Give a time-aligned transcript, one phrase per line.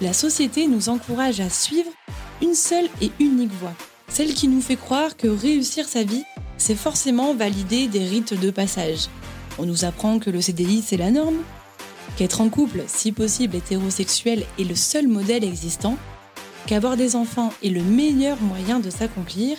[0.00, 1.90] la société nous encourage à suivre
[2.40, 3.74] une seule et unique voie,
[4.08, 6.24] celle qui nous fait croire que réussir sa vie,
[6.56, 9.08] c'est forcément valider des rites de passage.
[9.58, 11.38] On nous apprend que le CDI, c'est la norme,
[12.16, 15.96] qu'être en couple, si possible hétérosexuel, est le seul modèle existant,
[16.66, 19.58] qu'avoir des enfants est le meilleur moyen de s'accomplir,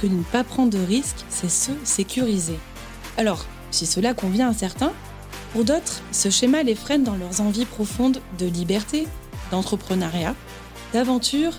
[0.00, 2.58] que ne pas prendre de risques, c'est se sécuriser.
[3.16, 4.92] Alors, si cela convient à certains,
[5.52, 9.06] pour d'autres, ce schéma les freine dans leurs envies profondes de liberté,
[9.50, 10.34] d'entrepreneuriat,
[10.92, 11.52] d'aventure,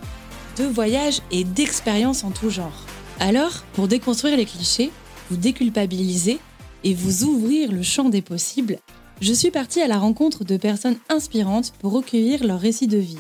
[0.58, 2.86] de voyage et d'expérience en tout genre.
[3.20, 4.92] Alors, pour déconstruire les clichés,
[5.30, 6.40] vous déculpabiliser
[6.84, 8.80] et vous ouvrir le champ des possibles,
[9.22, 13.20] je suis partie à la rencontre de personnes inspirantes pour recueillir leurs récits de vie.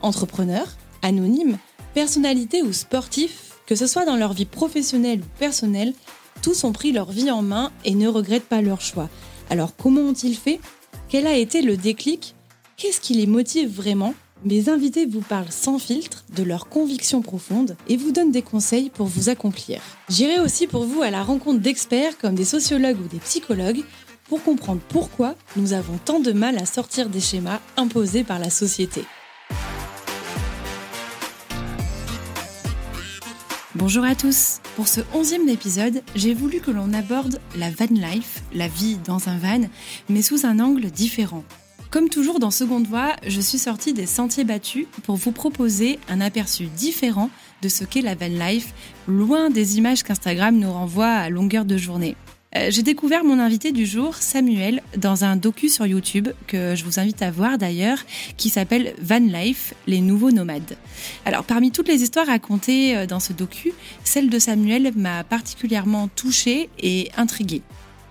[0.00, 1.58] Entrepreneurs, anonymes,
[1.94, 5.94] personnalités ou sportifs, que ce soit dans leur vie professionnelle ou personnelle,
[6.42, 9.10] tous ont pris leur vie en main et ne regrettent pas leur choix.
[9.50, 10.60] Alors comment ont-ils fait?
[11.08, 12.35] Quel a été le déclic?
[12.76, 14.12] Qu'est-ce qui les motive vraiment?
[14.44, 18.90] Mes invités vous parlent sans filtre de leurs convictions profondes et vous donnent des conseils
[18.90, 19.80] pour vous accomplir.
[20.10, 23.82] J'irai aussi pour vous à la rencontre d'experts comme des sociologues ou des psychologues
[24.28, 28.50] pour comprendre pourquoi nous avons tant de mal à sortir des schémas imposés par la
[28.50, 29.04] société.
[33.74, 34.60] Bonjour à tous.
[34.74, 39.30] Pour ce onzième épisode, j'ai voulu que l'on aborde la van life, la vie dans
[39.30, 39.62] un van,
[40.10, 41.42] mais sous un angle différent.
[41.90, 46.20] Comme toujours dans Seconde Voix, je suis sortie des sentiers battus pour vous proposer un
[46.20, 47.30] aperçu différent
[47.62, 48.74] de ce qu'est la van life,
[49.06, 52.16] loin des images qu'Instagram nous renvoie à longueur de journée.
[52.56, 56.84] Euh, j'ai découvert mon invité du jour, Samuel, dans un docu sur YouTube que je
[56.84, 57.98] vous invite à voir d'ailleurs,
[58.36, 60.76] qui s'appelle Van Life, les nouveaux nomades.
[61.24, 63.72] Alors parmi toutes les histoires racontées euh, dans ce docu,
[64.04, 67.62] celle de Samuel m'a particulièrement touchée et intriguée.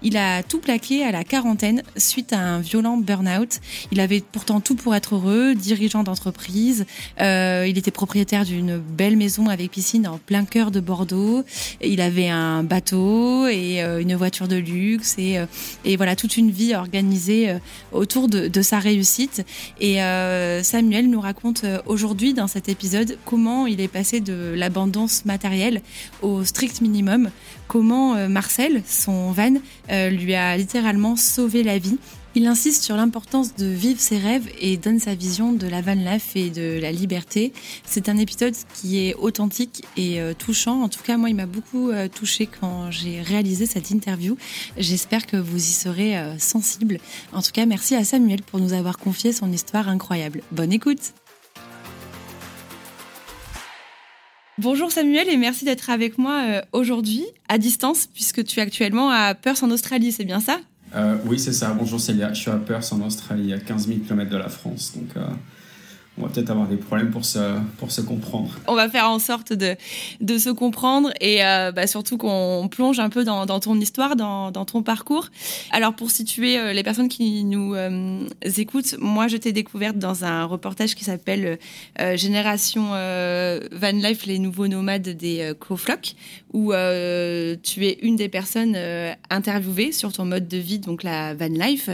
[0.01, 3.59] Il a tout plaqué à la quarantaine suite à un violent burn-out.
[3.91, 6.85] Il avait pourtant tout pour être heureux, dirigeant d'entreprise.
[7.21, 11.43] Euh, il était propriétaire d'une belle maison avec piscine en plein cœur de Bordeaux.
[11.81, 15.45] Il avait un bateau et euh, une voiture de luxe et, euh,
[15.85, 17.55] et voilà toute une vie organisée
[17.91, 19.45] autour de, de, sa réussite.
[19.79, 19.95] Et
[20.63, 25.81] Samuel nous raconte aujourd'hui dans cet épisode comment il est passé de l'abondance matérielle
[26.21, 27.29] au strict minimum
[27.67, 29.53] comment euh, Marcel, son van,
[29.91, 31.97] euh, lui a littéralement sauvé la vie.
[32.37, 35.93] Il insiste sur l'importance de vivre ses rêves et donne sa vision de la van
[35.93, 37.53] life et de la liberté.
[37.85, 40.81] C'est un épisode qui est authentique et euh, touchant.
[40.81, 44.35] En tout cas, moi, il m'a beaucoup touché quand j'ai réalisé cette interview.
[44.77, 46.99] J'espère que vous y serez sensible.
[47.31, 50.41] En tout cas, merci à Samuel pour nous avoir confié son histoire incroyable.
[50.51, 51.13] Bonne écoute!
[54.57, 59.09] Bonjour Samuel et merci d'être avec moi euh, aujourd'hui à distance puisque tu es actuellement
[59.09, 60.59] à Perth en Australie, c'est bien ça?
[60.95, 61.73] Euh, Oui, c'est ça.
[61.77, 64.93] Bonjour Célia, je suis à Perth en Australie, à 15 000 km de la France.
[64.95, 65.25] Donc, euh,
[66.17, 68.49] on va peut-être avoir des problèmes pour se, pour se comprendre.
[68.67, 69.75] On va faire en sorte de,
[70.21, 74.51] de se comprendre et euh, bah, surtout qu'on plonge un peu dans, ton histoire, dans,
[74.51, 75.27] ton parcours.
[75.71, 78.19] Alors pour situer euh, les personnes qui nous euh,
[78.57, 81.59] écoutent, moi je t'ai découverte dans un reportage qui s'appelle
[82.15, 86.15] Génération Van Life, les nouveaux nomades des Coflocs,
[86.53, 88.77] où tu es une des personnes
[89.29, 91.89] interviewées sur ton mode de vie, donc la Van Life.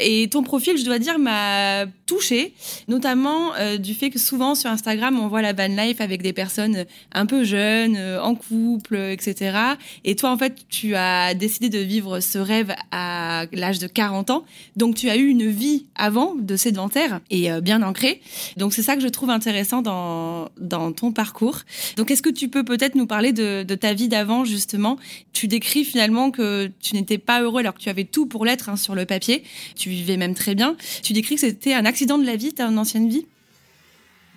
[0.00, 2.54] Et ton profil, je dois dire, m'a touchée,
[2.88, 6.32] notamment euh, du fait que souvent sur Instagram, on voit la van life avec des
[6.32, 9.58] personnes un peu jeunes, euh, en couple, etc.
[10.04, 14.30] Et toi, en fait, tu as décidé de vivre ce rêve à l'âge de 40
[14.30, 14.44] ans.
[14.76, 18.20] Donc, tu as eu une vie avant de sédentaire et euh, bien ancrée.
[18.56, 20.48] Donc, c'est ça que je trouve intéressant dans,
[20.92, 21.60] ton parcours.
[21.96, 24.98] Donc, est-ce que tu peux peut-être nous parler de, de ta vie d'avant, justement?
[25.32, 28.68] Tu décris finalement que tu n'étais pas heureux alors que tu avais tout pour l'être
[28.68, 29.42] hein, sur le papier.
[29.74, 30.76] Tu vivais même très bien.
[31.02, 33.26] Tu décris que c'était un accident de la vie, ta ancienne vie?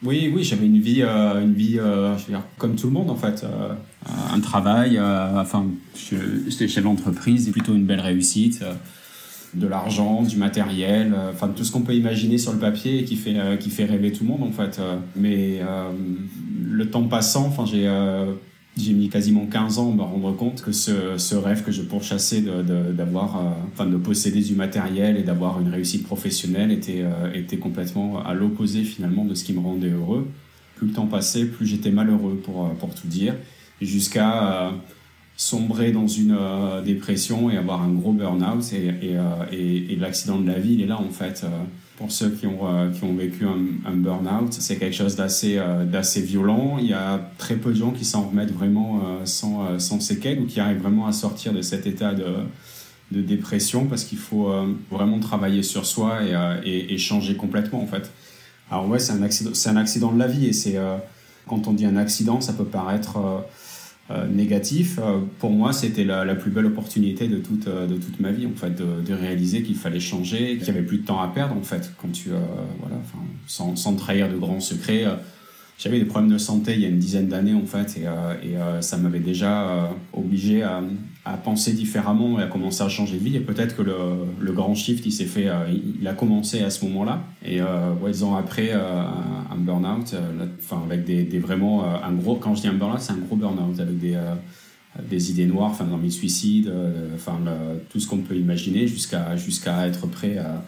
[0.04, 2.94] Oui, oui, j'avais une vie, euh, une vie euh, je veux dire, comme tout le
[2.94, 3.44] monde en fait.
[3.44, 3.74] Euh,
[4.34, 8.64] un travail, enfin, j'étais chef d'entreprise, plutôt une belle réussite,
[9.54, 13.18] de l'argent, du matériel, enfin tout ce qu'on peut imaginer sur le papier et qui
[13.18, 14.80] fait, qui fait rêver tout le monde en fait.
[15.18, 15.60] mais
[16.64, 17.90] le temps passant, enfin j'ai
[18.80, 21.82] j'ai mis quasiment 15 ans à me rendre compte que ce, ce rêve que je
[21.82, 27.04] pourchassais d'avoir, de, enfin de posséder du matériel et d'avoir une réussite professionnelle était,
[27.34, 30.28] était complètement à l'opposé finalement de ce qui me rendait heureux.
[30.76, 33.36] Plus le temps passait, plus j'étais malheureux pour, pour tout dire,
[33.82, 34.72] jusqu'à
[35.40, 38.74] sombrer dans une euh, dépression et avoir un gros burn-out.
[38.74, 39.22] Et, euh,
[39.54, 41.46] et, et l'accident de la vie, il est là en fait.
[42.00, 46.22] Euh, pour ceux qui ont, qui ont vécu un, burn-out, c'est quelque chose d'assez d'assez
[46.22, 46.78] violent.
[46.80, 50.46] Il y a très peu de gens qui s'en remettent vraiment sans, sans séquelles ou
[50.46, 52.26] qui arrivent vraiment à sortir de cet état de,
[53.12, 54.50] de dépression parce qu'il faut
[54.90, 56.20] vraiment travailler sur soi
[56.64, 58.12] et, et, changer complètement en fait.
[58.72, 60.78] Alors ouais, c'est un accident, un accident de la vie et c'est
[61.48, 63.18] quand on dit un accident, ça peut paraître
[64.12, 68.20] euh, négatif, euh, pour moi, c'était la, plus belle opportunité de toute, euh, de toute
[68.20, 71.22] ma vie, en fait, de, réaliser qu'il fallait changer, qu'il n'y avait plus de temps
[71.22, 72.96] à perdre, en fait, quand tu, voilà,
[73.46, 75.06] sans, sans trahir de grands secrets.
[75.78, 78.98] J'avais des problèmes de santé il y a une dizaine d'années en fait et, ça
[78.98, 80.82] m'avait déjà obligé à,
[81.26, 83.36] à, penser différemment et à commencer à changer de vie.
[83.36, 83.94] Et peut-être que le,
[84.40, 85.48] le, grand shift il s'est fait,
[86.00, 87.22] il a commencé à ce moment-là.
[87.46, 90.16] Et ouais, dix ans après un burn-out,
[90.60, 93.36] enfin avec des, des, vraiment un gros, quand je dis un burn-out c'est un gros
[93.36, 94.18] burn-out avec des
[95.08, 96.74] des idées noires, enfin dans mes suicides,
[97.16, 97.40] enfin
[97.90, 100.64] tout ce qu'on peut imaginer jusqu'à jusqu'à être prêt à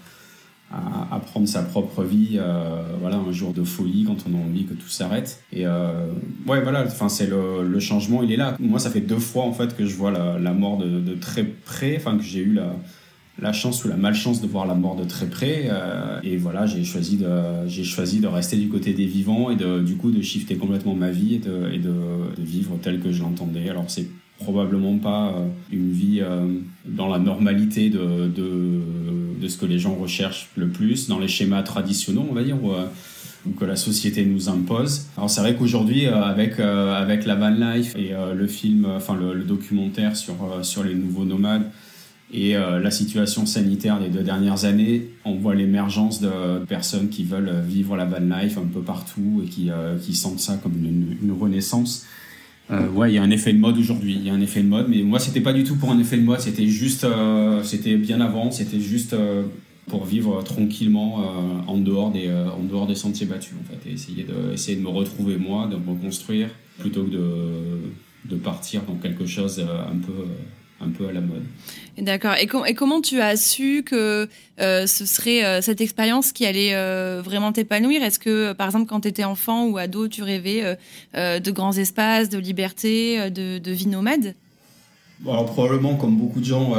[0.71, 4.65] à, prendre sa propre vie, euh, voilà, un jour de folie quand on a envie
[4.65, 5.43] que tout s'arrête.
[5.51, 6.07] Et euh,
[6.47, 8.55] ouais, voilà, enfin c'est le, changement, il est là.
[8.59, 11.95] Moi, ça fait deux fois en fait que je vois la, mort de, très près,
[11.97, 12.57] enfin que j'ai eu
[13.41, 15.67] la, chance ou la malchance de voir la mort de très près.
[15.69, 19.55] Euh, et voilà, j'ai choisi de, j'ai choisi de rester du côté des vivants et
[19.55, 21.39] de, du coup de shifter complètement ma vie et
[21.79, 21.91] de
[22.37, 23.69] vivre tel que je l'entendais.
[23.69, 24.07] Alors c'est
[24.43, 26.45] probablement pas euh, une vie euh,
[26.85, 31.63] dans la normalité de, de, ce que les gens recherchent le plus, dans les schémas
[31.63, 32.85] traditionnels, on va dire, ou, euh,
[33.59, 35.07] que la société nous impose.
[35.17, 40.15] Alors c'est vrai qu'aujourd'hui, avec, avec la van life et le film, enfin le, documentaire
[40.15, 41.63] sur, sur les nouveaux nomades,
[42.31, 47.63] et la situation sanitaire des deux dernières années, on voit l'émergence de personnes qui veulent
[47.67, 49.71] vivre la van life un peu partout et qui,
[50.03, 52.05] qui sentent ça comme une, une renaissance.
[52.69, 54.13] Euh, ouais, il y a un effet de mode aujourd'hui.
[54.13, 55.99] Il y a un effet de mode, mais moi, c'était pas du tout pour un
[55.99, 56.39] effet de mode.
[56.39, 58.51] C'était juste, euh, c'était bien avant.
[58.51, 59.43] C'était juste euh,
[59.87, 61.25] pour vivre tranquillement
[61.67, 64.83] en dehors des, en dehors des sentiers battus, en fait, et essayer de, essayer de
[64.83, 66.49] me retrouver moi, de me reconstruire,
[66.79, 70.13] plutôt que de, de partir dans quelque chose un peu
[70.83, 71.43] un peu à la mode.
[71.97, 72.35] D'accord.
[72.39, 74.27] Et, com et, comment tu as su que
[74.59, 78.01] euh, ce serait euh, cette expérience qui allait euh, vraiment t'épanouir?
[78.01, 80.77] Est-ce que, par exemple, quand tu étais enfant ou ado, tu rêvais
[81.13, 84.35] de grands espaces, de liberté, de, de vie nomade?
[85.23, 86.73] Alors, probablement, comme beaucoup de gens,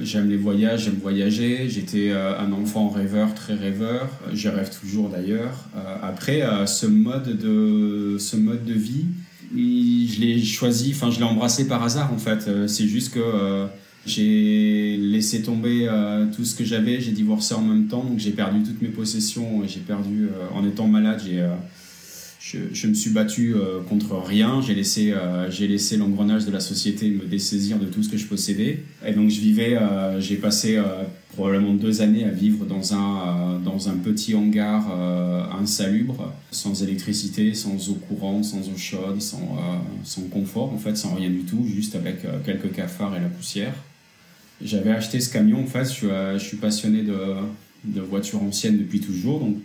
[0.00, 1.68] j'aime les voyages, j'aime voyager.
[1.68, 4.08] J'étais un enfant rêveur, très rêveur.
[4.32, 5.64] Je rêve toujours d'ailleurs.
[6.02, 9.06] après, ce, mode de, ce mode de vie,
[9.54, 12.48] je l'ai choisi, enfin je l'ai embrassé par hasard en fait.
[12.48, 13.66] Euh, c'est juste que euh,
[14.06, 18.30] j'ai laissé tomber euh, tout ce que j'avais, j'ai divorcé en même temps, donc j'ai
[18.30, 21.44] perdu toutes mes possessions j'ai perdu, en étant malade, j'ai
[22.38, 23.56] je, je, me suis battu
[23.88, 24.62] contre rien.
[24.64, 25.12] J'ai laissé,
[25.50, 28.84] j'ai laissé l'engrenage de la société me dessaisir de tout ce que je possédais.
[29.04, 29.76] Et donc je vivais,
[30.20, 30.80] j'ai passé
[31.36, 34.90] probablement deux années à vivre dans un, dans un petit hangar
[35.60, 39.56] insalubre, sans électricité, sans eau courante, sans eau chaude, sans,
[40.02, 43.74] sans confort, en fait, sans rien du tout, juste avec quelques cafards et la poussière.
[44.64, 47.18] J'avais acheté ce camion, en fait, je je suis passionné de,
[47.84, 49.56] de voitures anciennes depuis toujours, donc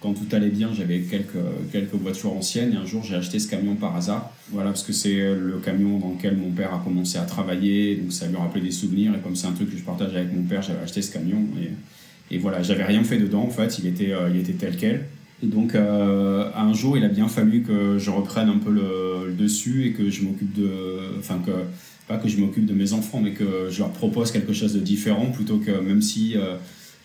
[0.00, 1.32] quand tout allait bien, j'avais quelques,
[1.72, 4.30] quelques voitures anciennes et un jour j'ai acheté ce camion par hasard.
[4.50, 8.12] Voilà, parce que c'est le camion dans lequel mon père a commencé à travailler, donc
[8.12, 10.42] ça lui rappelait des souvenirs et comme c'est un truc que je partage avec mon
[10.42, 13.86] père, j'avais acheté ce camion et, et voilà, j'avais rien fait dedans en fait, il
[13.86, 15.06] était, euh, il était tel quel.
[15.42, 19.32] Et donc euh, un jour, il a bien fallu que je reprenne un peu le,
[19.32, 21.18] dessus et que je m'occupe de.
[21.18, 21.50] Enfin, que.
[22.08, 24.78] Pas que je m'occupe de mes enfants, mais que je leur propose quelque chose de
[24.78, 26.36] différent plutôt que même si.
[26.36, 26.56] Euh,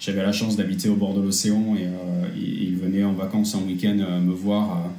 [0.01, 3.62] j'avais la chance d'habiter au bord de l'océan et, euh, ils venaient en vacances en
[3.62, 4.91] week-end euh, me voir.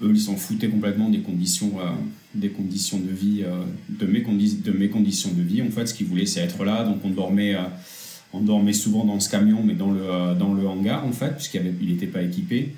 [0.00, 1.90] eux, ils s'en foutaient complètement des conditions, euh,
[2.34, 3.44] des conditions de vie,
[3.88, 5.60] de, mes de mes conditions de vie.
[5.60, 6.84] En fait, ce qu'ils voulaient, c'est être là.
[6.84, 7.56] Donc, on dormait,
[8.32, 11.88] on dormait souvent dans ce camion, mais dans le, dans le hangar, en fait, puisqu'il
[11.88, 12.74] n'était pas équipé.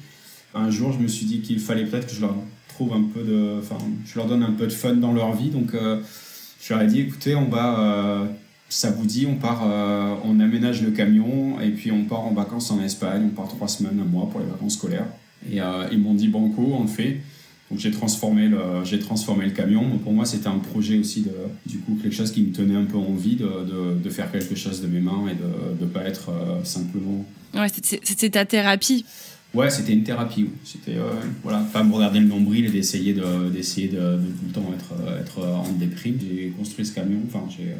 [0.55, 2.37] Un jour, je me suis dit qu'il fallait peut-être que je leur
[2.69, 5.51] trouve un peu de, enfin, je leur donne un peu de fun dans leur vie.
[5.51, 8.29] Donc, je leur ai dit, écoutez, on va
[8.77, 12.35] ça vous dit, on part, euh, on aménage le camion et puis on part en
[12.35, 15.07] vacances en Espagne, on part trois semaines, un mois pour les vacances scolaires.
[15.51, 17.23] Et euh, ils m'ont dit banco, on le fait.
[17.71, 19.83] Donc j'ai transformé le, j'ai transformé le camion.
[20.05, 21.33] Pour moi c'était un projet aussi de,
[21.65, 24.55] du coup quelque chose qui me tenait un peu envie de, de, de faire quelque
[24.55, 27.25] chose de mes mains et de ne pas être euh, simplement.
[27.55, 29.07] Ouais, c'était ta thérapie.
[29.55, 30.51] Ouais, c'était une thérapie.
[30.65, 30.99] C'était
[31.43, 34.93] voilà, pas me regarder le nombril et d'essayer de, d'essayer de, tout le temps être,
[35.19, 36.19] être en déprime.
[36.21, 37.75] J'ai construit ce camion, enfin j'ai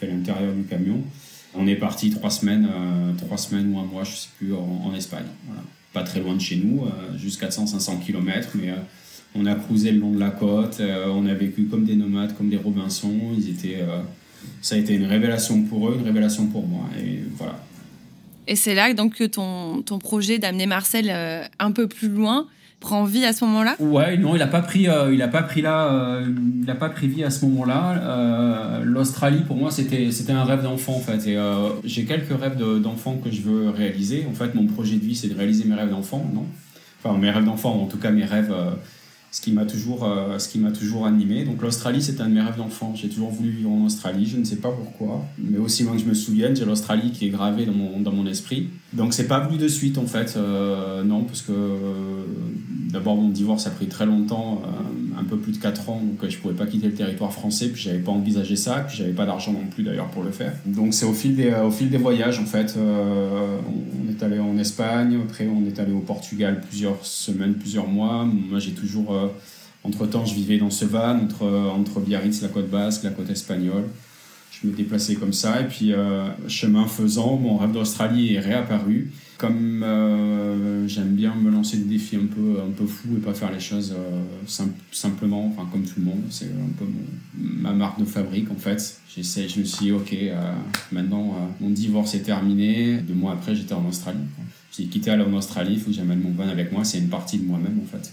[0.00, 1.02] fait l'intérieur du camion.
[1.54, 2.68] On est parti trois semaines,
[3.18, 5.24] trois semaines ou un mois, je sais plus, en, Espagne.
[5.92, 6.84] Pas très loin de chez nous,
[7.16, 8.72] jusqu'à 400-500 km, mais
[9.34, 12.36] on a cruisé le long de la côte, euh, on a vécu comme des nomades,
[12.36, 13.14] comme des Robinson.
[13.36, 14.02] Ils étaient, euh,
[14.60, 16.84] ça a été une révélation pour eux, une révélation pour moi.
[16.98, 17.58] Et voilà.
[18.46, 22.48] Et c'est là donc que ton, ton projet d'amener Marcel euh, un peu plus loin
[22.80, 23.76] prend vie à ce moment-là?
[23.78, 26.20] Ouais, non, il n'a pas pris, il a pas pris là,
[26.62, 28.80] il a pas pris vie à ce moment-là.
[28.82, 31.26] L'Australie pour moi c'était c'était un rêve d'enfant en fait.
[31.28, 31.38] Et
[31.84, 34.26] j'ai quelques rêves d'enfant que je veux réaliser.
[34.28, 36.46] En fait, mon projet de vie c'est de réaliser mes rêves d'enfant, non?
[37.02, 38.54] Enfin mes rêves d'enfant, en tout cas mes rêves
[39.30, 41.44] ce qui m'a toujours, euh, ce qui m'a toujours animé.
[41.44, 42.92] Donc l'Australie, c'était un de mes rêves d'enfant.
[42.96, 46.00] J'ai toujours voulu vivre en Australie, je ne sais pas pourquoi, mais aussi loin que
[46.00, 48.68] je me souvienne, j'ai l'Australie qui est gravée dans mon, dans mon esprit.
[48.92, 52.24] Donc c'est pas venu de suite en fait, euh, non, parce que euh,
[52.90, 54.62] d'abord mon divorce a pris très longtemps,
[55.20, 57.82] un peu plus de 4 ans, donc je pouvais pas quitter le territoire français, puis
[57.82, 60.52] j'avais pas envisagé ça, puis j'avais pas d'argent non plus d'ailleurs pour le faire.
[60.66, 64.56] Donc c'est au fil des, au fil des voyages en fait, on est allé en
[64.58, 68.24] Espagne, après on est allé au Portugal plusieurs semaines, plusieurs mois.
[68.24, 69.28] Moi j'ai toujours euh,
[69.84, 73.84] entre-temps, je vivais dans ce van entre, entre Biarritz, la côte basque, la côte espagnole.
[74.50, 79.10] Je me déplaçais comme ça et puis euh, chemin faisant, mon rêve d'Australie est réapparu.
[79.40, 83.32] Comme euh, j'aime bien me lancer des défis un peu, un peu fous et pas
[83.32, 83.94] faire les choses
[84.92, 86.84] simplement, enfin comme tout le monde, c'est un peu
[87.38, 89.00] ma marque de fabrique en fait.
[89.16, 89.20] Je
[89.60, 90.14] me suis dit, ok,
[90.92, 92.98] maintenant mon divorce est terminé.
[92.98, 94.18] Deux mois après, j'étais en Australie.
[94.76, 97.08] J'ai quitté aller en Australie, il faut que j'amène mon van avec moi, c'est une
[97.08, 98.12] partie de moi-même en fait.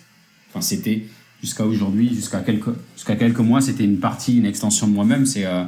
[0.49, 1.07] Enfin, c'était
[1.41, 5.25] jusqu'à aujourd'hui, jusqu'à quelques, jusqu'à quelques mois, c'était une partie, une extension de moi-même.
[5.25, 5.63] C'est, euh,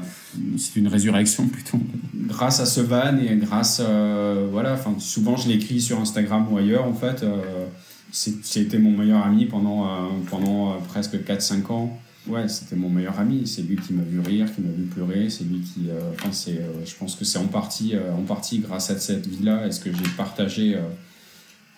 [0.75, 1.79] une résurrection plutôt.
[2.13, 6.85] Grâce à ce van et grâce, euh, voilà, souvent je l'écris sur Instagram ou ailleurs,
[6.85, 7.23] en fait.
[7.23, 7.65] Euh,
[8.11, 9.87] c'était mon meilleur ami pendant,
[10.31, 11.99] pendant presque 4-5 ans.
[12.25, 13.45] Ouais, c'était mon meilleur ami.
[13.45, 15.29] C'est lui qui m'a vu rire, qui m'a vu pleurer.
[15.29, 15.89] C'est lui qui.
[16.13, 19.79] enfin, je pense que c'est en partie, en partie grâce à cette vie-là et ce
[19.79, 20.75] que j'ai partagé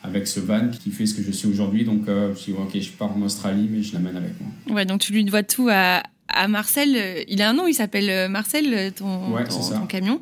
[0.04, 1.84] avec ce van qui fait ce que je suis aujourd'hui.
[1.86, 4.76] Donc, euh, je dis, ok, je pars en Australie, mais je l'amène avec moi.
[4.76, 6.04] Ouais, donc tu lui dois tout à,
[6.34, 7.26] à Marcel.
[7.28, 10.22] Il a un nom, il s'appelle euh, Marcel, ton, ton, camion.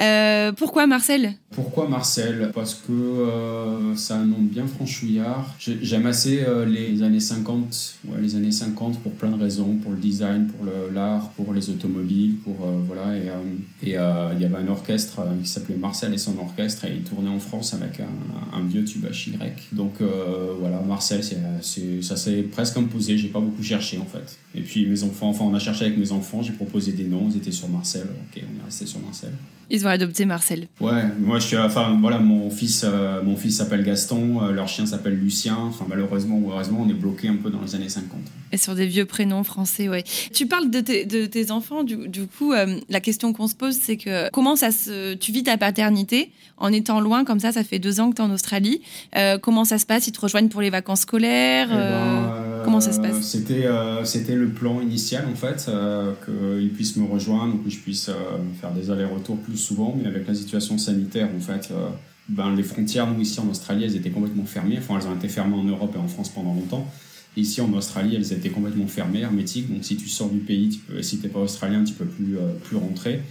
[0.00, 1.34] Euh, pourquoi Marcel?
[1.50, 2.50] Pourquoi Marcel?
[2.54, 5.54] Parce que euh, c'est un nom bien franchouillard.
[5.58, 9.98] J'aime assez les années 50, ouais, les années 50 pour plein de raisons, pour le
[9.98, 13.16] design, pour l'art, pour les automobiles, pour voilà.
[13.16, 13.30] Et
[13.82, 17.40] il y avait un orchestre qui s'appelait Marcel et son orchestre et il tournait en
[17.40, 19.68] France avec un, un vieux tube grec.
[19.72, 19.94] Donc
[20.60, 23.18] voilà, Marcel, ça s'est presque imposé.
[23.18, 24.38] J'ai pas beaucoup cherché en fait.
[24.54, 27.28] Et puis mes enfants, enfin on a cherché avec mes enfants, j'ai proposé des noms,
[27.30, 28.02] ils étaient sur Marcel.
[28.02, 29.32] Ok, on est resté sur Marcel.
[29.72, 30.66] Ils ont adopté Marcel.
[30.80, 34.66] Ouais, moi je suis, enfin voilà, mon fils, euh, mon fils s'appelle Gaston, euh, leur
[34.66, 35.56] chien s'appelle Lucien.
[35.56, 38.18] Enfin malheureusement ou heureusement, on est bloqué un peu dans les années 50.
[38.50, 40.02] Et sur des vieux prénoms français, ouais.
[40.32, 43.76] Tu parles de, de tes enfants, du, du coup, euh, la question qu'on se pose,
[43.80, 47.62] c'est que comment ça se, tu vis ta paternité en étant loin comme ça Ça
[47.62, 48.82] fait deux ans que tu es en Australie.
[49.40, 50.08] comment ça se passe?
[50.08, 53.22] Ils te rejoignent pour les vacances scolaires eh ben, Comment ça se passe?
[53.22, 53.66] C'était
[54.04, 55.70] c'était le plan initial en fait,
[56.24, 58.10] qu'ils puissent me rejoindre, que je puisse
[58.60, 61.88] faire des allers-retours plus souvent, mais avec la situation sanitaire, en fait, euh,
[62.28, 64.78] ben, les frontières, nous, ici en Australie, elles étaient complètement fermées.
[64.78, 66.86] Enfin, elles ont été fermées en Europe et en France pendant longtemps.
[67.36, 69.72] ici, en Australie, elles étaient complètement fermées, hermétiques.
[69.72, 72.52] Donc, si tu sors du pays, si tu n'es pas australien, tu peux plus, euh,
[72.64, 73.22] plus rentrer.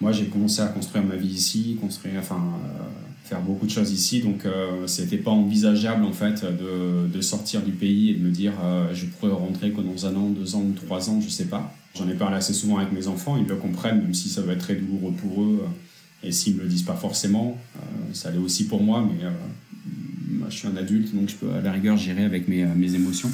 [0.00, 2.82] Moi, j'ai commencé à construire ma vie ici, construire, enfin, euh,
[3.28, 4.20] faire beaucoup de choses ici.
[4.20, 4.44] Donc,
[4.86, 8.52] ce n'était pas envisageable, en fait, de, de, sortir du pays et de me dire,
[8.92, 11.74] je pourrais rentrer que dans un an, deux ans ou trois ans, je sais pas.
[11.96, 14.52] J'en ai parlé assez souvent avec mes enfants, ils le comprennent, même si ça va
[14.52, 15.64] être très douloureux pour eux.
[16.22, 17.80] Et s'ils me le disent pas forcément, euh,
[18.12, 19.30] ça l'est aussi pour moi, mais euh,
[20.48, 22.94] je suis un adulte, donc je peux à la rigueur gérer avec mes, euh, mes
[22.94, 23.30] émotions.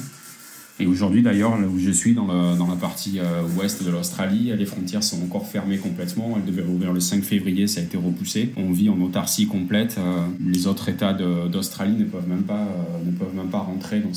[0.79, 3.19] Et aujourd'hui, d'ailleurs, là où je suis, dans, dans la partie
[3.57, 6.35] ouest de l'Australie, les frontières sont encore fermées complètement.
[6.35, 8.51] Elles devaient rouvrir le 5 février, ça a été repoussé.
[8.57, 9.97] On vit en autarcie complète.
[10.45, 12.67] les autres États d'Australie ne peuvent même pas
[13.05, 14.11] ne peuvent même pas rentrer dans,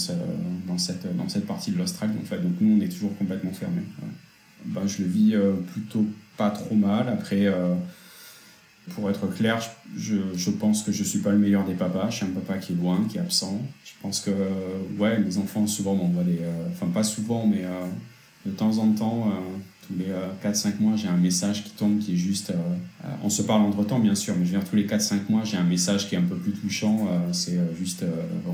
[0.67, 2.15] dans, cette, dans cette partie de l'Australie.
[2.21, 2.43] En fait.
[2.43, 3.83] Donc nous, on est toujours complètement fermés.
[4.65, 5.37] Ben, je le vis
[5.73, 7.09] plutôt pas trop mal.
[7.09, 7.47] Après
[8.95, 9.61] pour être clair,
[9.97, 12.11] je, pense que je suis pas le meilleur des papas.
[12.11, 13.61] Je suis un papa qui est loin, qui est absent.
[13.85, 14.31] Je pense que,
[14.99, 16.41] ouais, mes enfants souvent m'envoient des.
[16.41, 17.87] Euh, enfin, pas souvent, mais euh,
[18.47, 22.15] de temps en temps, euh, tous les 4-5 mois, j'ai un message qui tombe qui
[22.15, 22.53] est juste.
[23.25, 25.43] on se parle entre temps, bien sûr, mais je veux dire, tous les 4-5 mois,
[25.45, 27.09] j'ai un message qui est un peu plus touchant.
[27.33, 28.05] c'est juste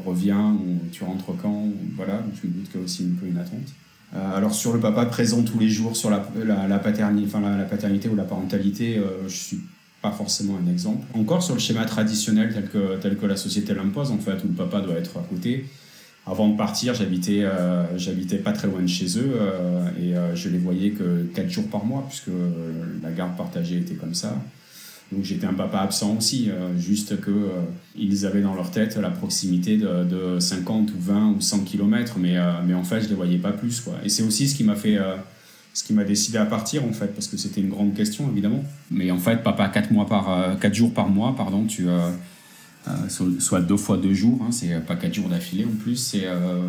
[0.04, 1.68] reviens ou tu rentres quand.
[1.96, 3.74] voilà, donc je me doute qu'il y a aussi un peu une attente.
[4.14, 6.20] alors sur le papa présent tous les jours sur la,
[6.78, 9.60] paternité, enfin, la, paternité ou la parentalité, je suis
[10.04, 11.06] pas forcément un exemple.
[11.14, 14.48] Encore sur le schéma traditionnel tel que, tel que la société l'impose, en fait, où
[14.48, 15.64] le papa doit être à côté.
[16.26, 20.34] Avant de partir, j'habitais euh, j'habitais pas très loin de chez eux euh, et euh,
[20.34, 22.30] je les voyais que 4 jours par mois, puisque
[23.02, 24.38] la garde partagée était comme ça.
[25.10, 27.50] Donc j'étais un papa absent aussi, juste que
[27.94, 32.16] ils avaient dans leur tête la proximité de, de, 50 ou 20 ou 100 km,
[32.18, 33.80] mais, mais en fait je les voyais pas plus.
[33.80, 33.94] Quoi.
[34.02, 34.98] Et c'est aussi ce qui m'a fait
[35.74, 38.64] ce qui m'a décidé à partir en fait parce que c'était une grande question évidemment
[38.90, 41.88] mais en fait papa 4 mois par 4 jours par mois pardon tu
[42.86, 45.96] euh, soit deux fois deux jours, hein, c'est pas quatre jours d'affilée en plus.
[45.96, 46.68] C'est euh,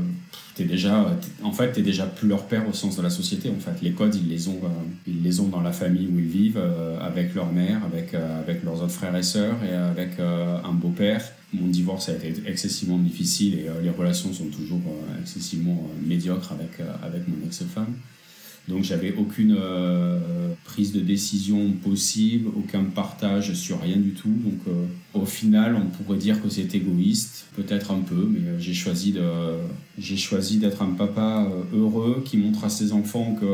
[0.58, 1.12] es déjà,
[1.44, 3.50] en fait, t'es déjà plus leur père au sens de la société.
[3.50, 4.68] En fait, les codes, ils les ont, euh,
[5.06, 6.62] ils les ont dans la famille où ils vivent,
[7.02, 11.22] avec leur mère, avec avec leurs autres frères et sœurs, et avec un beau-père.
[11.54, 14.82] Mon divorce a été excessivement difficile et les relations sont toujours
[15.22, 17.94] excessivement médiocres avec avec mon ex-femme.
[18.68, 20.20] Donc j'avais aucune euh,
[20.64, 24.34] prise de décision possible, aucun partage sur rien du tout.
[24.44, 28.60] Donc euh, au final, on pourrait dire que c'est égoïste, peut-être un peu, mais euh,
[28.60, 29.22] j'ai choisi de
[30.00, 33.46] j'ai choisi d'être un papa heureux qui montre à ses enfants que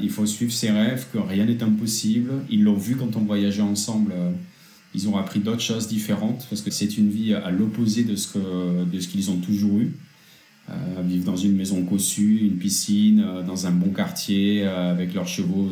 [0.00, 2.30] il faut suivre ses rêves, que rien n'est impossible.
[2.48, 4.14] Ils l'ont vu quand on voyageait ensemble.
[4.94, 8.28] ils ont appris d'autres choses différentes parce que c'est une vie à l'opposé de ce
[8.28, 9.92] que de ce qu'ils ont toujours eu.
[10.70, 15.12] Euh, vivre dans une maison cossue, une piscine, euh, dans un bon quartier, euh, avec
[15.12, 15.68] leurs chevaux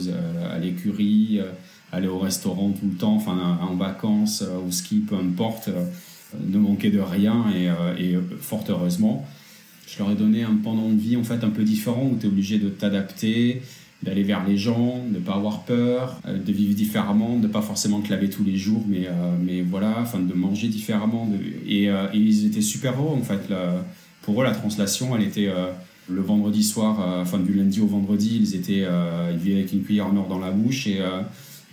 [0.53, 1.41] à l'écurie,
[1.93, 5.71] aller au restaurant tout le temps, enfin en vacances, au ski, peu importe,
[6.47, 7.67] ne manquer de rien et,
[8.03, 9.27] et, fort heureusement.
[9.87, 12.27] Je leur ai donné un pendant de vie en fait un peu différent où tu
[12.27, 13.63] es obligé de t'adapter,
[14.03, 18.01] d'aller vers les gens, de ne pas avoir peur, de vivre différemment, de pas forcément
[18.01, 19.09] te laver tous les jours, mais,
[19.43, 21.31] mais voilà, enfin de manger différemment.
[21.67, 23.49] et, et, ils étaient super heureux en fait.
[23.51, 23.85] Là,
[24.23, 25.73] pour eux, la translation, elle était euh,
[26.09, 29.73] le vendredi soir, euh, enfin du lundi au vendredi, ils étaient, euh, ils vivaient avec
[29.73, 31.01] une cuillère en or dans la bouche et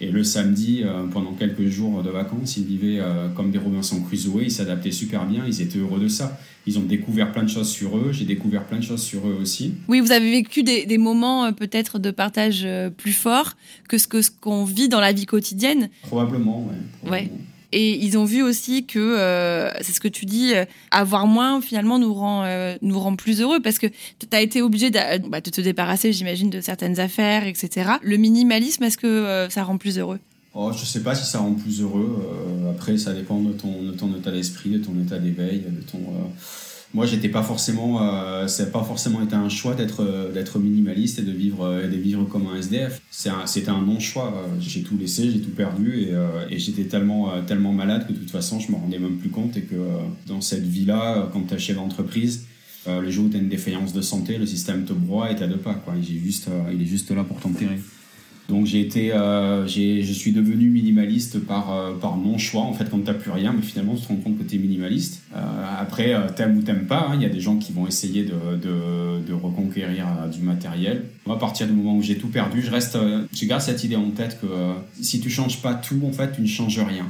[0.01, 3.01] et le samedi, pendant quelques jours de vacances, ils vivaient
[3.35, 6.39] comme des Robinson Crusoe, ils s'adaptaient super bien, ils étaient heureux de ça.
[6.65, 9.37] Ils ont découvert plein de choses sur eux, j'ai découvert plein de choses sur eux
[9.41, 9.73] aussi.
[9.89, 12.65] Oui, vous avez vécu des, des moments peut-être de partage
[12.95, 13.57] plus forts
[13.89, 16.71] que ce que ce qu'on vit dans la vie quotidienne Probablement,
[17.03, 17.11] oui.
[17.11, 17.31] Ouais.
[17.71, 21.61] Et ils ont vu aussi que, euh, c'est ce que tu dis, euh, avoir moins
[21.61, 25.27] finalement nous rend, euh, nous rend plus heureux parce que tu as été obligé de,
[25.27, 27.91] bah, de te débarrasser, j'imagine, de certaines affaires, etc.
[28.01, 30.19] Le minimalisme, est-ce que ça rend plus heureux?
[30.55, 32.25] Oh, je sais pas si ça rend plus heureux.
[32.71, 35.99] après, ça dépend de ton, de ton état d'esprit, de ton état d'éveil, de ton
[36.93, 40.59] moi j'étais pas forcément euh, ça n'a pas forcément été un choix d'être euh, d'être
[40.59, 44.81] minimaliste et de vivre euh, de vivre comme un SDF c'était un non choix j'ai
[44.81, 46.13] tout laissé j'ai tout perdu et,
[46.49, 49.57] et j'étais tellement tellement malade que de toute façon je me rendais même plus compte
[49.57, 49.75] et que
[50.27, 52.45] dans cette vie là quand tu es chef d'entreprise
[52.87, 55.47] le jour où tu as une défaillance de santé le système te broie et t'as
[55.47, 57.79] deux pas il est juste il est juste là pour t'enterrer
[58.49, 62.63] donc j'ai été, euh, je suis devenu minimaliste par, euh, par non choix.
[62.63, 64.57] En fait, quand t'as plus rien, mais finalement tu te rends compte que tu es
[64.57, 65.21] minimaliste.
[65.35, 65.39] Euh,
[65.79, 67.07] après, t'aimes ou t'aimes pas.
[67.09, 67.13] Hein.
[67.15, 71.05] Il y a des gens qui vont essayer de, de, de reconquérir du matériel.
[71.27, 72.97] Moi, à partir du moment où j'ai tout perdu, je reste,
[73.31, 74.47] je garde cette idée en tête que
[74.99, 77.05] si tu changes pas tout, en fait, tu ne changes rien.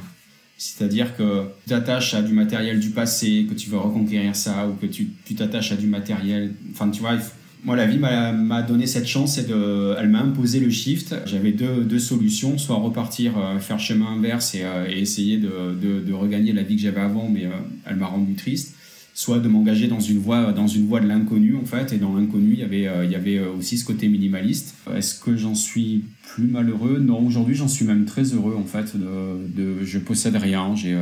[0.58, 4.74] C'est-à-dire que tu t'attaches à du matériel du passé, que tu veux reconquérir ça, ou
[4.74, 6.52] que tu t'attaches à du matériel.
[6.72, 7.16] Enfin, tu vois,
[7.64, 11.14] moi, la vie m'a donné cette chance, et de, elle m'a imposé le shift.
[11.26, 15.74] J'avais deux, deux, solutions, soit repartir, euh, faire chemin inverse et, euh, et essayer de,
[15.80, 17.50] de, de, regagner la vie que j'avais avant, mais euh,
[17.86, 18.74] elle m'a rendu triste,
[19.14, 21.92] soit de m'engager dans une voie, dans une voie de l'inconnu en fait.
[21.92, 24.74] Et dans l'inconnu, il y avait, il y avait aussi ce côté minimaliste.
[24.94, 26.98] Est-ce que j'en suis plus malheureux?
[26.98, 28.96] Non, aujourd'hui, j'en suis même très heureux en fait.
[28.96, 30.74] De, de je possède rien.
[30.74, 30.96] J'ai.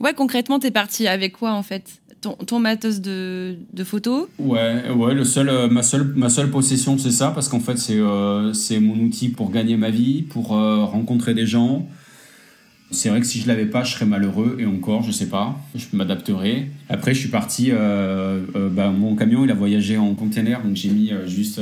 [0.00, 2.01] Ouais, concrètement, t'es parti avec quoi en fait?
[2.22, 6.96] Ton, matos de, de photos Ouais, ouais le seul, euh, ma, seule, ma seule possession,
[6.98, 10.84] c'est ça, parce qu'en fait, c'est euh, mon outil pour gagner ma vie, pour euh,
[10.84, 11.86] rencontrer des gens,
[12.92, 15.58] c'est vrai que si je l'avais pas, je serais malheureux et encore, je sais pas,
[15.74, 16.70] je m'adapterai.
[16.88, 17.70] Après, je suis parti.
[17.70, 21.60] Euh, euh, bah, mon camion, il a voyagé en container, donc j'ai mis euh, juste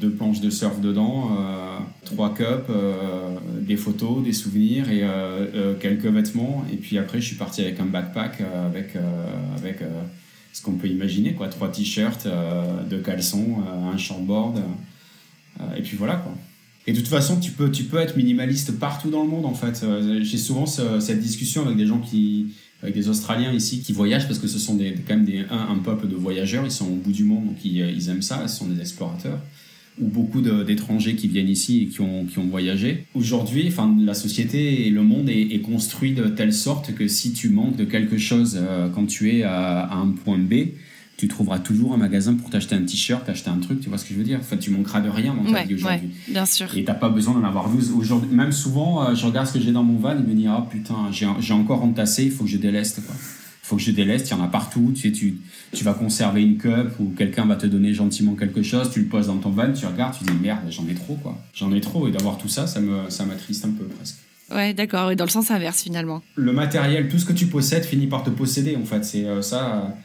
[0.00, 1.30] deux planches de surf dedans,
[2.04, 2.70] trois cups,
[3.60, 5.04] des photos, des souvenirs et
[5.80, 6.64] quelques vêtements.
[6.72, 8.96] Et puis après, je suis parti avec un backpack avec
[9.56, 9.78] avec
[10.52, 12.28] ce qu'on peut imaginer, quoi, trois t-shirts,
[12.90, 13.58] deux caleçons,
[13.92, 14.60] un shortboard.
[15.76, 16.34] et puis voilà, quoi.
[16.86, 19.54] Et de toute façon, tu peux, tu peux être minimaliste partout dans le monde, en
[19.54, 19.82] fait.
[19.82, 22.48] Euh, j'ai souvent cette discussion avec des gens qui,
[22.82, 25.78] avec des Australiens ici, qui voyagent parce que ce sont des, quand même des, un,
[25.78, 26.64] peuple de voyageurs.
[26.64, 28.46] Ils sont au bout du monde, donc ils, ils aiment ça.
[28.46, 29.40] Ce sont des explorateurs.
[30.00, 33.06] Ou beaucoup d'étrangers qui viennent ici et qui ont, qui ont voyagé.
[33.14, 37.48] Aujourd'hui, enfin, la société et le monde est, construit de telle sorte que si tu
[37.48, 40.54] manques de quelque chose euh, quand tu es à, à un point B,
[41.16, 44.04] tu trouveras toujours un magasin pour t'acheter un t-shirt, t'acheter un truc, tu vois ce
[44.04, 46.10] que je veux dire Enfin, tu manqueras de rien dans ta vie aujourd'hui.
[46.28, 46.76] bien sûr.
[46.76, 47.92] Et t'as pas besoin d'en avoir 12.
[47.92, 50.46] Aujourd'hui, même souvent, euh, je regarde ce que j'ai dans mon van et me dis,
[50.46, 53.00] ah putain, j'ai encore entassé, il faut que je déleste.
[53.06, 54.92] Il faut que je déleste, il y en a partout.
[54.94, 55.38] Tu, sais, tu,
[55.72, 59.06] tu vas conserver une cup ou quelqu'un va te donner gentiment quelque chose, tu le
[59.06, 61.38] poses dans ton van, tu regardes, tu dis, merde, j'en ai trop, quoi.
[61.54, 62.08] J'en ai trop.
[62.08, 64.16] Et d'avoir tout ça, ça m'attriste ça un peu presque.
[64.54, 66.22] Ouais, d'accord, et dans le sens inverse finalement.
[66.34, 69.04] Le matériel, tout ce que tu possèdes finit par te posséder en fait.
[69.04, 69.96] C'est euh, ça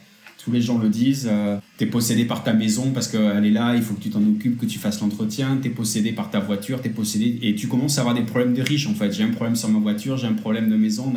[0.42, 3.50] tous les gens le disent, euh, tu es possédé par ta maison parce qu'elle est
[3.50, 6.30] là, il faut que tu t'en occupes, que tu fasses l'entretien, tu es possédé par
[6.30, 8.94] ta voiture, tu es possédé et tu commences à avoir des problèmes de riches en
[8.94, 9.12] fait.
[9.12, 11.12] J'ai un problème sur ma voiture, j'ai un problème de maison,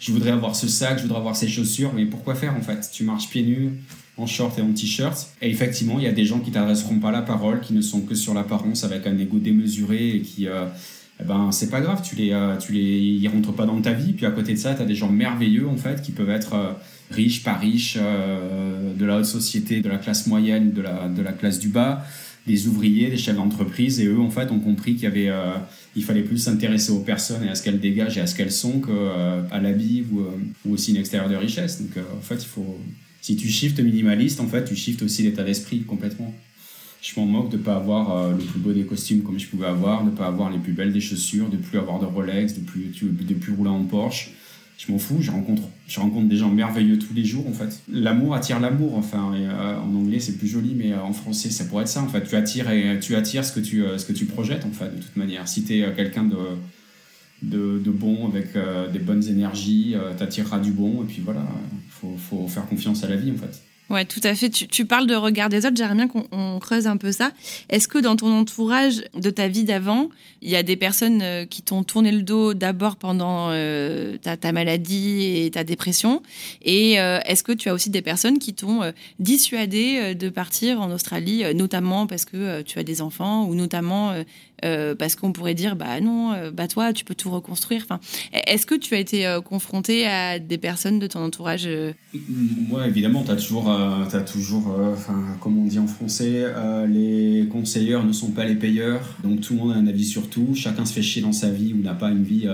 [0.00, 2.90] je voudrais avoir ce sac, je voudrais avoir ces chaussures, mais pourquoi faire en fait?
[2.92, 3.70] Tu marches pieds nus,
[4.18, 5.28] en short et en t-shirt.
[5.40, 8.02] Et effectivement, il y a des gens qui t'adresseront pas la parole, qui ne sont
[8.02, 10.46] que sur l'apparence avec un ego démesuré et qui...
[10.46, 10.66] Euh,
[11.20, 13.92] eh ben c'est pas grave, tu les, euh, tu les, ils rentrent pas dans ta
[13.92, 14.14] vie.
[14.14, 16.76] Puis à côté de ça, tu as des gens merveilleux en fait qui peuvent être
[17.10, 21.22] riches, pas riches, euh, de la haute société, de la classe moyenne, de la, de
[21.22, 22.04] la classe du bas,
[22.46, 25.54] des ouvriers, des chefs d'entreprise, et eux, en fait, ont compris qu'il y avait, euh,
[25.96, 28.52] il fallait plus s'intéresser aux personnes et à ce qu'elles dégagent et à ce qu'elles
[28.52, 30.22] sont qu'à euh, l'habit ou,
[30.66, 31.80] ou aussi une extérieur de richesse.
[31.80, 32.78] Donc, en fait, il faut,
[33.20, 36.34] si tu shiftes minimaliste, en fait, tu shiftes aussi l'état d'esprit complètement.
[37.00, 39.66] Je m'en moque de ne pas avoir le plus beau des costumes comme je pouvais
[39.66, 42.54] avoir, de ne pas avoir les plus belles des chaussures, de plus avoir de Rolex,
[42.54, 44.30] de plus, de plus rouler en Porsche
[44.76, 47.80] je m'en fous, je rencontre, je rencontre des gens merveilleux tous les jours en fait.
[47.90, 51.64] L'amour attire l'amour, enfin euh, en anglais c'est plus joli, mais euh, en français ça
[51.64, 52.24] pourrait être ça en fait.
[52.24, 52.66] Tu attires,
[53.00, 55.46] tu attires ce, que tu, euh, ce que tu projettes en fait de toute manière.
[55.46, 58.48] Si tu es quelqu'un de, de, bon, avec
[58.92, 63.04] des bonnes énergies, tu attireras du bon et puis voilà, il faut, faut faire confiance
[63.04, 63.62] à la vie en fait.
[63.90, 64.48] Ouais, tout à fait.
[64.48, 65.76] Tu, parles de regard des autres.
[65.76, 67.32] J'aimerais bien qu'on creuse un peu ça.
[67.68, 70.08] Est-ce que dans ton entourage de ta vie d'avant,
[70.40, 74.52] il y a des personnes euh, qui t'ont tourné le dos d'abord pendant euh, ta,
[74.52, 76.22] maladie et ta dépression?
[76.62, 78.80] Et euh, est-ce que tu as aussi des personnes qui t'ont
[79.18, 84.14] dissuadé de partir en Australie, notamment parce que tu as des enfants ou notamment
[84.64, 87.82] euh, parce qu'on pourrait dire bah non, euh, bah toi tu peux tout reconstruire.
[87.84, 88.00] Enfin,
[88.46, 91.68] est-ce que tu as été euh, confronté à des personnes de ton entourage
[92.68, 93.70] Moi, évidemment, tu as toujours,
[94.30, 94.74] toujours
[95.40, 96.44] comme on dit en français,
[96.88, 99.16] les conseilleurs ne sont pas les payeurs.
[99.22, 100.54] Donc tout le monde a un avis sur tout.
[100.54, 102.48] Chacun se fait chier dans sa vie ou n'a pas une vie.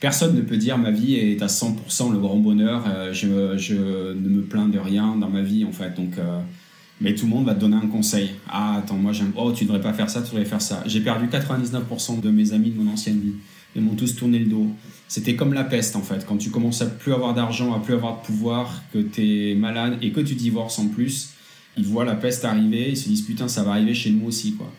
[0.00, 2.84] Personne ne peut dire ma vie est à 100% le grand bonheur.
[3.12, 5.94] Je, je, ne me plains de rien dans ma vie en fait.
[5.96, 6.18] Donc
[7.00, 8.30] mais tout le monde va te donner un conseil.
[8.48, 9.32] Ah, attends, moi j'aime.
[9.36, 10.82] Oh, tu devrais pas faire ça, tu devrais faire ça.
[10.86, 13.34] J'ai perdu 99% de mes amis de mon ancienne vie.
[13.76, 14.68] Ils m'ont tous tourné le dos.
[15.08, 16.24] C'était comme la peste en fait.
[16.26, 19.54] Quand tu commences à plus avoir d'argent, à plus avoir de pouvoir, que tu es
[19.54, 21.30] malade et que tu divorces en plus,
[21.76, 24.54] ils voient la peste arriver, ils se disent putain, ça va arriver chez nous aussi
[24.54, 24.72] quoi.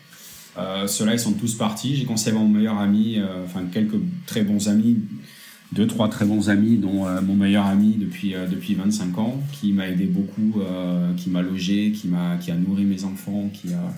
[0.58, 1.96] Euh, Ceux-là, ils sont tous partis.
[1.96, 4.96] J'ai conservé mon meilleur ami, euh, enfin quelques très bons amis,
[5.72, 9.34] deux, trois très bons amis, dont euh, mon meilleur ami depuis, euh, depuis 25 ans,
[9.52, 13.50] qui m'a aidé beaucoup, euh, qui m'a logé, qui, m'a, qui a nourri mes enfants,
[13.52, 13.92] qui a,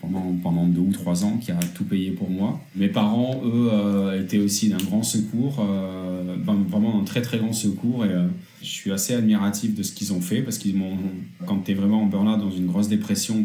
[0.00, 2.60] pendant, pendant deux ou trois ans, qui a tout payé pour moi.
[2.74, 3.70] Mes parents, eux,
[4.20, 5.64] étaient aussi d'un grand secours,
[6.44, 8.10] vraiment d'un très très grand secours, et
[8.60, 10.98] je suis assez admiratif de ce qu'ils ont fait, parce qu'ils m'ont,
[11.46, 13.44] quand tu es vraiment en burn-out, dans une grosse dépression,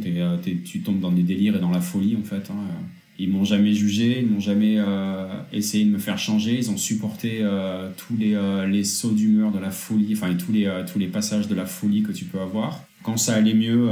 [0.66, 2.50] tu tombes dans des délires et dans la folie, en fait.
[2.50, 2.58] Hein,
[3.20, 6.56] ils m'ont jamais jugé, ils m'ont jamais euh, essayé de me faire changer.
[6.58, 10.52] Ils ont supporté euh, tous les, euh, les sauts d'humeur de la folie, enfin tous
[10.52, 12.84] les, passages de la folie que tu peux avoir.
[13.04, 13.90] Quand ça allait mieux,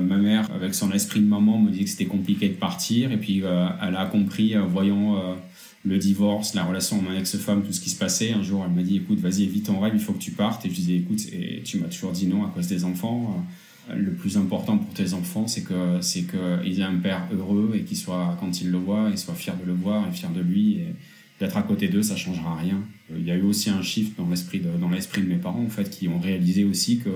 [0.00, 3.10] ma mère, avec son esprit de maman, me disait que c'était compliqué de partir.
[3.10, 3.38] Et puis
[3.82, 5.36] elle a compris, voyant
[5.84, 8.30] le divorce, la relation avec mon ex-femme, tout ce qui se passait.
[8.30, 10.64] Un jour, elle m'a dit, écoute, vas-y, évite ton rêve, il faut que tu partes.
[10.64, 13.44] Et je disais, écoute, et tu m'as toujours dit non à cause des enfants
[13.90, 17.82] le plus important pour tes enfants, c'est que c'est qu'ils aient un père heureux et
[17.82, 20.40] qu'il soit, quand il le voit, il soit fier de le voir et fier de
[20.40, 20.74] lui.
[20.74, 20.94] Et
[21.40, 22.80] d'être à côté d'eux, ça changera rien.
[23.10, 25.64] Il y a eu aussi un shift dans l'esprit de, dans l'esprit de mes parents,
[25.64, 27.10] en fait, qui ont réalisé aussi que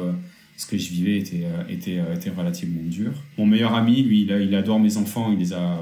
[0.57, 3.12] ce que je vivais était, était, était relativement dur.
[3.38, 5.79] Mon meilleur ami, lui, il, il adore mes enfants, il les a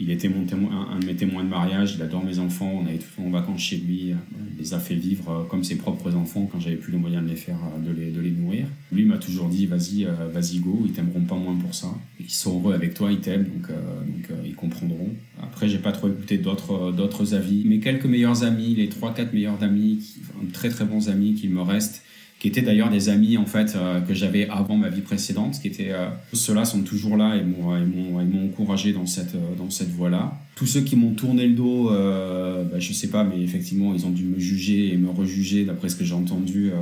[0.00, 2.84] il était mon témoin, un de mes témoins de mariage, il adore mes enfants, on
[2.84, 6.14] le temps en vacances chez lui, il les a fait vivre euh, comme ses propres
[6.14, 8.66] enfants quand j'avais plus les moyens de les faire, euh, de les, de les nourrir.
[8.92, 11.88] Lui m'a toujours dit vas-y, euh, vas-y go, ils t'aimeront pas moins pour ça.
[12.20, 15.10] Ils sont heureux avec toi, ils t'aiment, donc, donc ils comprendront.
[15.42, 17.64] Après, j'ai pas trop écouté d'autres, d'autres avis.
[17.64, 20.04] Mes quelques meilleurs amis, les 3-4 meilleurs amis,
[20.52, 22.02] très très bons amis qui me restent,
[22.38, 25.68] qui étaient d'ailleurs des amis en fait euh, que j'avais avant ma vie précédente, qui
[25.68, 30.38] étaient euh, ceux-là sont toujours là et m'ont encouragé dans cette euh, dans cette voie-là.
[30.54, 34.10] Tous ceux qui m'ont tourné le dos, bah, je sais pas, mais effectivement ils ont
[34.10, 36.72] dû me juger et me rejuger d'après ce que j'ai entendu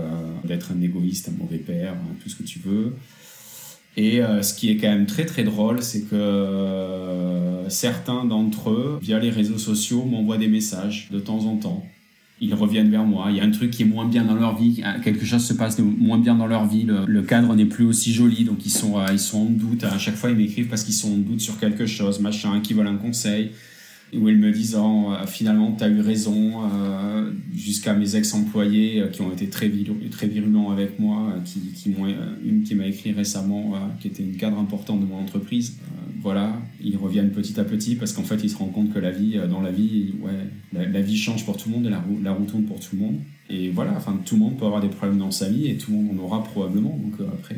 [0.45, 2.95] d'être un égoïste, un mauvais père, hein, tout ce que tu veux.
[3.99, 9.19] Et ce qui est quand même très très drôle, c'est que certains d'entre eux, via
[9.19, 11.87] les réseaux sociaux, m'envoient des messages de temps en temps
[12.41, 13.27] ils reviennent vers moi.
[13.31, 15.55] Il y a un truc qui est moins bien dans leur vie, quelque chose se
[15.55, 18.95] passe moins bien dans leur vie, le, cadre n'est plus aussi joli, donc ils sont,
[19.11, 19.85] ils sont en doute.
[19.85, 22.75] À chaque fois, ils m'écrivent parce qu'ils sont en doute sur quelque chose, machin, qui
[22.75, 23.53] veulent un conseil
[24.15, 29.09] où ils me disent oh, finalement tu as eu raison euh, jusqu'à mes ex-employés euh,
[29.09, 29.71] qui ont été très,
[30.11, 31.93] très virulents avec moi euh, qui, qui
[32.45, 35.79] une qui m'a écrit récemment qui était une cadre importante de mon entreprise.
[36.23, 39.11] Voilà ils reviennent petit à petit parce qu'en fait ils se rendent compte que la
[39.11, 40.33] vie dans la vie ouais
[40.73, 43.03] la, vie change pour tout le monde et la, la roue tourne pour tout le
[43.03, 43.17] monde.
[43.51, 45.91] Et voilà enfin tout le monde peut avoir des problèmes dans sa vie et tout
[45.91, 46.99] le monde en aura probablement.
[47.03, 47.57] Donc après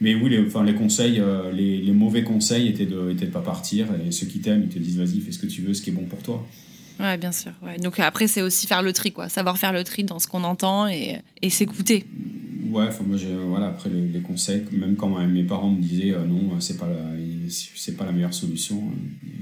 [0.00, 3.40] mais oui, les, enfin, les conseils, euh, les, les, mauvais conseils étaient de ne pas
[3.40, 3.86] partir.
[4.06, 5.90] Et ceux qui t'aiment, ils te disent vas-y, fais ce que tu veux, ce qui
[5.90, 6.46] est bon pour toi.
[7.00, 7.52] Ouais, bien sûr.
[7.62, 7.78] Ouais.
[7.78, 9.28] Donc après, c'est aussi faire le tri, quoi.
[9.28, 12.06] Savoir faire le tri dans ce qu'on entend et, et s'écouter.
[12.70, 16.58] Ouais, enfin, moi, voilà, après les, conseils, même quand mes parents me disaient euh, non,
[16.60, 16.88] c'est pas,
[17.48, 18.82] c'est pas la meilleure solution,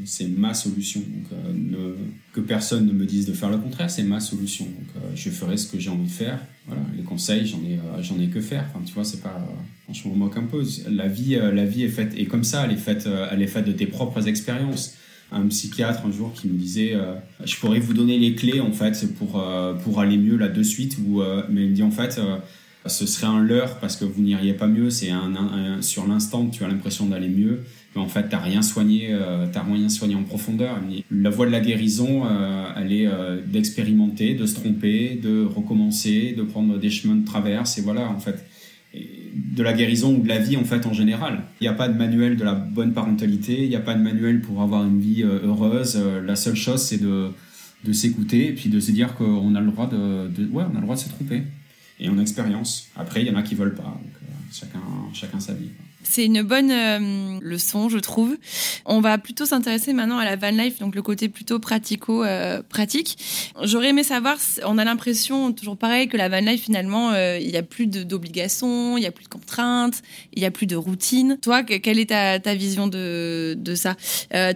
[0.05, 1.01] c'est ma solution.
[1.01, 1.97] Donc, euh, ne,
[2.35, 4.67] que personne ne me dise de faire le contraire, c'est ma solution.
[4.67, 6.39] Donc, je ferai ce que j'ai envie de faire.
[6.67, 8.67] Voilà, les conseils, j'en ai, j'en ai que faire.
[8.69, 9.43] Enfin, tu vois, c'est pas
[9.93, 10.63] je me moque un peu.
[10.91, 13.43] La vie, euh, la vie est faite, et comme ça, elle est faite, euh, elle
[13.43, 14.97] est faite de tes propres expériences.
[15.31, 18.73] Un psychiatre un jour qui me disait, euh, je pourrais vous donner les clés en
[18.73, 19.43] fait pour
[19.83, 20.99] pour aller mieux là de suite.
[21.49, 22.21] Mais il me dit en fait,
[22.85, 24.91] ce serait un leurre parce que vous n'iriez pas mieux.
[24.91, 27.61] C'est un, sur l'instant tu as l'impression d'aller mieux,
[27.95, 29.17] mais en fait t'as rien soigné,
[29.55, 30.79] t'as rien soigné en profondeur.
[31.11, 32.25] La voie de la guérison,
[32.77, 33.09] elle est
[33.47, 38.19] d'expérimenter, de se tromper, de recommencer, de prendre des chemins de traverse et voilà en
[38.19, 38.45] fait
[38.95, 41.43] de la guérison ou de la vie en fait en général.
[41.61, 44.03] Il n'y a pas de manuel de la bonne parentalité, il n'y a pas de
[44.03, 45.97] manuel pour avoir une vie euh, heureuse.
[45.97, 47.31] Euh, la seule chose c'est de,
[47.85, 50.79] de s'écouter et puis de se dire qu'on a le droit de, ouais, on a
[50.79, 51.43] le droit de se tromper
[52.01, 52.89] et on expérience.
[52.97, 54.81] Après il y en a qui veulent pas, euh, chacun
[55.13, 55.71] chacun sa vie.
[56.03, 58.37] C'est une bonne euh, leçon, je trouve.
[58.85, 63.17] On va plutôt s'intéresser maintenant à la van life, donc le côté plutôt pratico-pratique.
[63.57, 67.39] Euh, J'aurais aimé savoir, on a l'impression, toujours pareil, que la van life, finalement, euh,
[67.41, 70.03] il n'y a plus d'obligations, il n'y a plus de contraintes,
[70.35, 71.39] il n'y a plus de routine.
[71.41, 73.97] Toi, quelle est ta, ta vision de, de ça?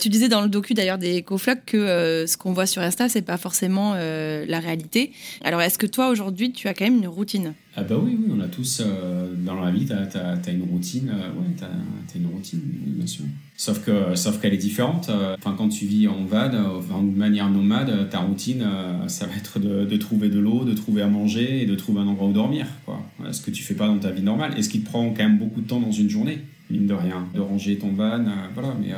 [0.00, 3.22] Tu disais dans le docu, d'ailleurs, des EcoFlock, que ce qu'on voit sur Insta, c'est
[3.22, 5.12] pas forcément la réalité.
[5.44, 7.54] Alors, est-ce que toi, aujourd'hui, tu as quand même une routine?
[7.78, 11.10] Ah bah oui, oui, on a tous, euh, dans la vie, tu as, une routine,
[11.10, 13.26] euh, ouais, tu as, une routine, bien sûr.
[13.54, 15.10] Sauf que sauf qu'elle est différente.
[15.10, 18.66] Euh, enfin, quand tu vis en van, de manière nomade, ta routine,
[19.08, 22.06] ça va être de, trouver de l'eau, de trouver à manger et de trouver un
[22.06, 22.66] endroit où dormir.
[22.86, 23.02] Quoi.
[23.30, 25.22] Ce que tu fais pas dans ta vie normale et ce qui te prend quand
[25.22, 26.38] même beaucoup de temps dans une journée,
[26.70, 28.74] mine de rien, de ranger ton van, voilà.
[28.80, 28.94] Mais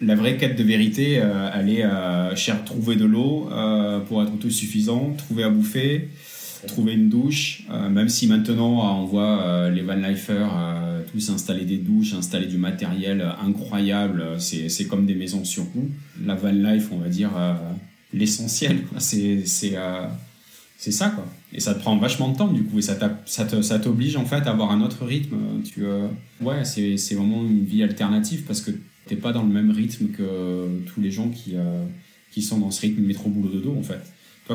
[0.00, 1.20] la vraie quête de vérité,
[1.54, 3.48] elle est à trouver de l'eau
[4.06, 6.08] pour être autosuffisant, trouver à bouffer
[6.66, 10.50] trouver une douche, euh, même si maintenant euh, on voit euh, les van lifers
[11.10, 15.90] tous installer des douches, installer du matériel incroyable, c'est comme des maisons sur roue.
[16.24, 17.30] La van life, on va dire
[18.12, 21.26] l'essentiel, c'est c'est ça quoi.
[21.52, 24.50] Et ça te prend vachement de temps du coup et ça t'oblige en fait à
[24.50, 25.36] avoir un autre rythme.
[25.64, 25.82] Tu
[26.40, 28.70] ouais, c'est vraiment une vie alternative parce que
[29.06, 31.54] t'es pas dans le même rythme que tous les gens qui
[32.30, 34.00] qui sont dans ce rythme métro boulot dodo en fait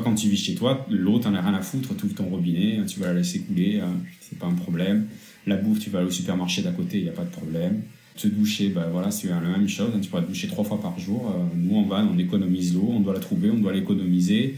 [0.01, 2.85] quand tu vis chez toi, l'eau, t'en as rien à foutre, tu ouvres ton robinet,
[2.85, 5.07] tu vas la laisser couler, hein, c'est pas un problème.
[5.47, 7.81] La bouffe, tu vas aller au supermarché d'à côté, il n'y a pas de problème.
[8.15, 10.81] Te doucher, bah voilà, c'est la même chose, hein, tu pourras te doucher trois fois
[10.81, 11.29] par jour.
[11.29, 14.55] Euh, nous, en van, on économise l'eau, on doit la trouver, on doit l'économiser,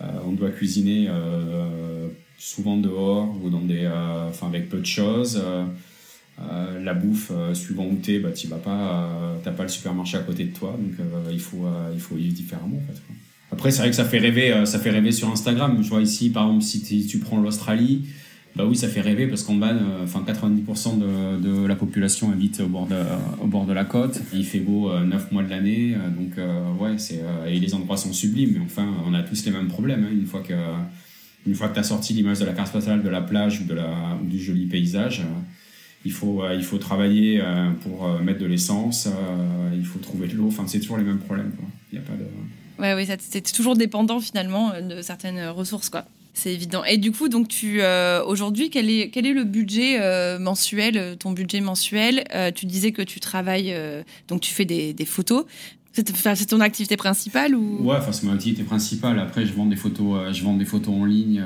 [0.00, 3.86] euh, on doit cuisiner euh, souvent dehors ou dans des,
[4.28, 5.42] enfin avec peu de choses.
[6.38, 10.44] la bouffe, suivant où t'es, bah, tu vas pas, t'as pas le supermarché à côté
[10.44, 13.00] de toi, donc il, faut, il faut vivre différemment en fait.
[13.50, 15.78] Après, c'est vrai que ça fait rêver, euh, ça fait rêver sur Instagram.
[15.82, 18.04] Je vois ici, par exemple, si tu prends l'Australie,
[18.56, 22.60] bah oui, ça fait rêver parce qu'en bas, euh, enfin 90% de, la population habite
[22.60, 22.86] au bord
[23.66, 24.20] de, la côte.
[24.34, 26.32] Il fait beau 9 euh, mois de l'année, donc
[26.80, 28.54] ouais, c'est et les endroits sont sublimes.
[28.54, 30.04] Mais enfin, on a tous les mêmes problèmes.
[30.04, 30.54] Hein, une fois que
[31.46, 33.74] une fois que tu sorti l'image de la carte spatiale de la plage ou, de
[33.74, 35.22] la, ou du joli paysage,
[36.04, 37.40] il faut, il faut travailler
[37.82, 39.08] pour mettre de l'essence,
[39.74, 40.48] il faut trouver de l'eau.
[40.48, 41.52] Enfin, c'est toujours les mêmes problèmes.
[42.78, 46.04] Ouais, oui, c'est toujours dépendant finalement euh, de certaines ressources, quoi.
[46.34, 46.84] C'est évident.
[46.84, 51.16] Et du coup, donc tu euh, aujourd'hui, quel est quel est le budget euh, mensuel,
[51.18, 52.22] ton budget mensuel?
[52.54, 53.74] Tu disais que tu travailles,
[54.28, 55.46] donc tu fais des, des photos.
[55.92, 57.84] C'est ton activité principale ou?
[57.84, 59.18] Ouais, enfin c'est mon activité principale.
[59.18, 61.42] Après, je vends des photos, je vends des photos en ligne,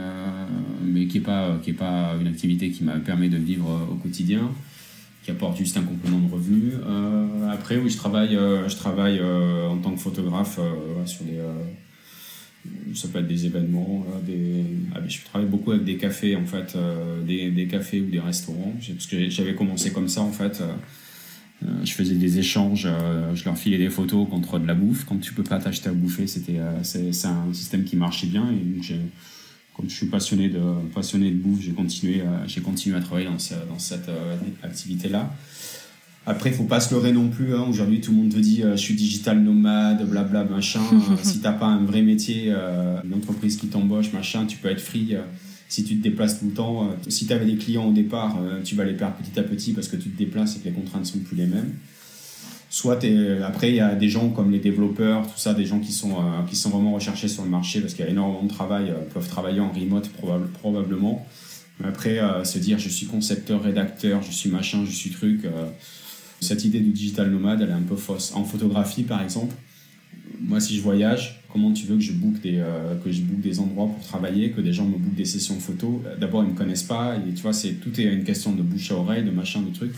[0.85, 3.95] mais qui est pas qui est pas une activité qui me permet de vivre au
[3.95, 4.51] quotidien
[5.23, 6.73] qui apporte juste un complément de revenu.
[6.85, 10.59] Euh, après, oui, je travaille, euh, je travaille euh, en tant que photographe
[11.07, 11.39] sur des.
[12.95, 14.05] ça peut être des événements.
[14.27, 16.77] des, ah, je travaille beaucoup avec des cafés, en fait,
[17.25, 18.75] des, des, cafés ou des restaurants.
[18.87, 20.61] Parce que j'avais commencé comme ça, en fait.
[21.85, 22.89] je faisais des échanges,
[23.35, 25.05] je leur filais des photos contre de la bouffe.
[25.05, 28.51] Quand tu peux pas t'acheter à bouffer, c'était c'est un système qui marchait bien.
[28.51, 28.83] Et
[29.75, 30.61] comme je suis passionné de
[30.95, 34.11] passionné de bouffe, j'ai continué j'ai continué à travailler dans, dans cette
[34.63, 35.31] activité là.
[36.25, 37.55] Après, il faut pas se leurrer non plus.
[37.55, 37.67] Hein.
[37.69, 40.81] Aujourd'hui, tout le monde te dit euh, je suis digital nomade, blabla, machin.
[40.93, 44.69] Euh, si t'as pas un vrai métier, euh, une entreprise qui t'embauche, machin, tu peux
[44.69, 45.17] être free
[45.69, 46.91] si tu te déplaces tout le temps.
[47.09, 49.89] si tu avais des clients au départ, tu vas les perdre petit à petit parce
[49.89, 51.73] que tu te déplaces et que les contraintes sont plus les mêmes.
[52.75, 53.05] Soit
[53.47, 56.17] après, il y a des gens comme les développeurs, tout ça, des gens qui sont,
[56.49, 59.29] qui sont vraiment recherchés sur le marché parce qu'il y a énormément de travail, peuvent
[59.29, 60.09] travailler en remote
[60.55, 61.27] probablement.
[61.79, 65.43] Mais après, se dire je suis concepteur, rédacteur, je suis machin, je suis truc
[66.43, 68.33] cette idée du digital nomade, elle est un peu fausse.
[68.35, 69.55] En photographie, par exemple,
[70.41, 73.61] moi, si je voyage, comment tu veux que je book des, euh, que je des
[73.61, 76.03] endroits pour travailler, que des gens me bookent des sessions photo?
[76.21, 78.91] D'abord, ils me connaissent pas, et tu vois, c'est tout est une question de bouche
[78.91, 79.95] à oreille, de machin, de trucs.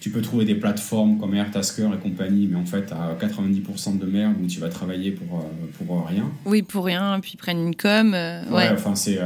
[0.00, 4.06] Tu peux trouver des plateformes comme Airtasker et compagnie, mais en fait, à 90% de
[4.06, 6.30] merde où tu vas travailler pour, euh, pour rien.
[6.44, 8.12] Oui, pour rien, puis prennent une com.
[8.14, 8.68] Euh, ouais.
[8.72, 9.18] enfin, c'est.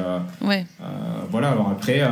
[0.43, 0.65] ouais.
[1.31, 2.03] voilà, alors après,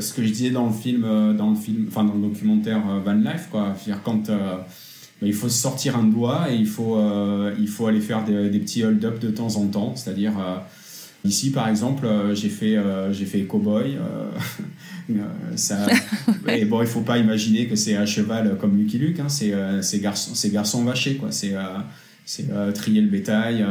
[0.00, 1.02] ce que je disais dans le film,
[1.36, 4.30] dans le, film, enfin, dans le documentaire Van Life, quoi, dire quand
[5.26, 8.58] il faut sortir un doigt et il faut, euh, il faut aller faire des, des
[8.58, 9.94] petits hold-up de temps en temps.
[9.94, 10.56] C'est-à-dire, euh,
[11.24, 12.76] ici par exemple, euh, j'ai fait,
[13.12, 13.98] j'ai fait cowboy.
[15.56, 15.86] ça,
[16.48, 20.00] et bon, il faut pas imaginer que c'est un cheval comme Lucky Luke, hein, c'est
[20.00, 21.32] garçon, garçon vaché, quoi.
[21.32, 21.54] C'est
[22.24, 23.64] c'est trier le bétail,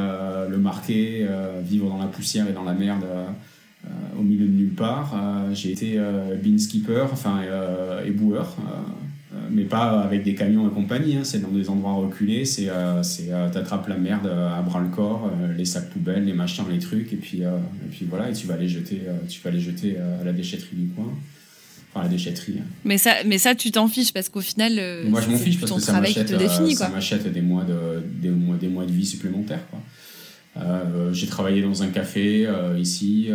[0.50, 1.26] le marquer,
[1.64, 3.06] vivre dans la poussière et dans la merde
[4.20, 5.16] au milieu de nulle part.
[5.54, 6.00] j'ai été
[6.44, 7.40] bean skipper, enfin
[8.06, 8.58] éboueur
[9.50, 11.16] mais pas avec des camions et compagnie.
[11.16, 11.24] Hein.
[11.24, 12.46] C'est dans des endroits reculés.
[12.46, 16.34] C'est, euh, euh, t'attrapes la merde à bras le corps, euh, les sacs poubelles, les
[16.34, 19.52] machins, les trucs, et puis, et puis voilà, et tu vas les jeter, tu vas
[19.52, 21.14] les jeter à la déchetterie du coin.
[21.94, 22.56] Enfin, la déchetterie.
[22.60, 22.66] Hein.
[22.86, 24.74] Mais ça, mais ça, tu t'en fiches parce qu'au final,
[25.10, 28.86] moi je m'en fiche parce que ça m'achète, des mois de des mois, des mois
[28.86, 29.64] de vie supplémentaires.
[31.12, 33.30] J'ai travaillé dans un café ici,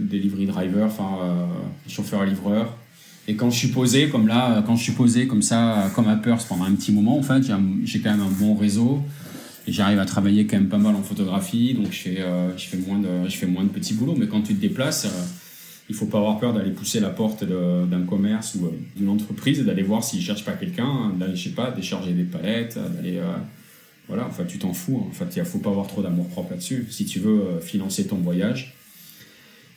[0.00, 1.48] delivery driver, enfin
[1.86, 2.79] chauffeur livreur.
[3.28, 6.16] Et quand je suis posé comme là, quand je suis posé comme ça, comme à
[6.16, 7.42] Perth pendant un petit moment, en fait,
[7.84, 9.02] j'ai quand même un bon réseau
[9.66, 12.66] et j'arrive à travailler quand même pas mal en photographie, donc je fais, euh, je
[12.66, 14.16] fais, moins, de, petits boulots.
[14.16, 15.24] Mais quand tu te déplaces, euh,
[15.88, 19.60] il faut pas avoir peur d'aller pousser la porte d'un commerce ou euh, d'une entreprise
[19.60, 23.20] et d'aller voir s'ils cherchent pas quelqu'un, d'aller, je sais pas, décharger des palettes, d'aller.
[24.08, 25.06] voilà, enfin, tu t'en fous.
[25.08, 26.86] En fait, il faut pas avoir trop d'amour propre là-dessus.
[26.90, 28.74] Si tu veux financer ton voyage,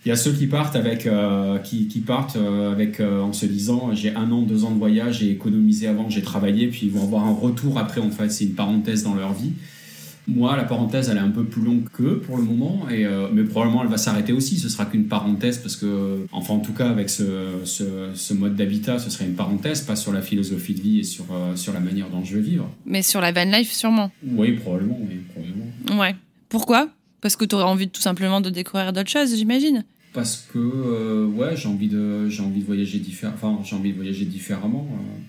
[0.05, 3.31] il y a ceux qui partent avec, euh, qui, qui, partent euh, avec, euh, en
[3.31, 6.81] se disant j'ai un an, deux ans de voyage, j'ai économisé avant, j'ai travaillé, puis
[6.87, 8.01] ils vont avoir un retour après.
[8.01, 9.53] En fait, c'est une parenthèse dans leur vie.
[10.25, 13.43] Moi, la parenthèse, elle est un peu plus longue qu'eux pour le moment, et, mais
[13.43, 14.57] probablement elle va s'arrêter aussi.
[14.57, 18.55] Ce sera qu'une parenthèse parce que, enfin, en tout cas, avec ce, ce, ce mode
[18.55, 21.81] d'habitat, ce serait une parenthèse, pas sur la philosophie de vie et sur, sur la
[21.81, 22.69] manière dont je veux vivre.
[22.85, 24.11] Mais sur la van life, sûrement.
[24.25, 24.97] Oui, probablement.
[25.01, 26.01] Oui, probablement.
[26.01, 26.15] Ouais.
[26.47, 26.87] Pourquoi?
[27.23, 29.85] Parce que tu aurais envie tout simplement de découvrir d'autres choses, j'imagine.
[30.11, 34.87] Parce que euh, ouais j'ai envie de envie voyager différemment enfin envie de voyager différemment
[34.91, 35.19] euh.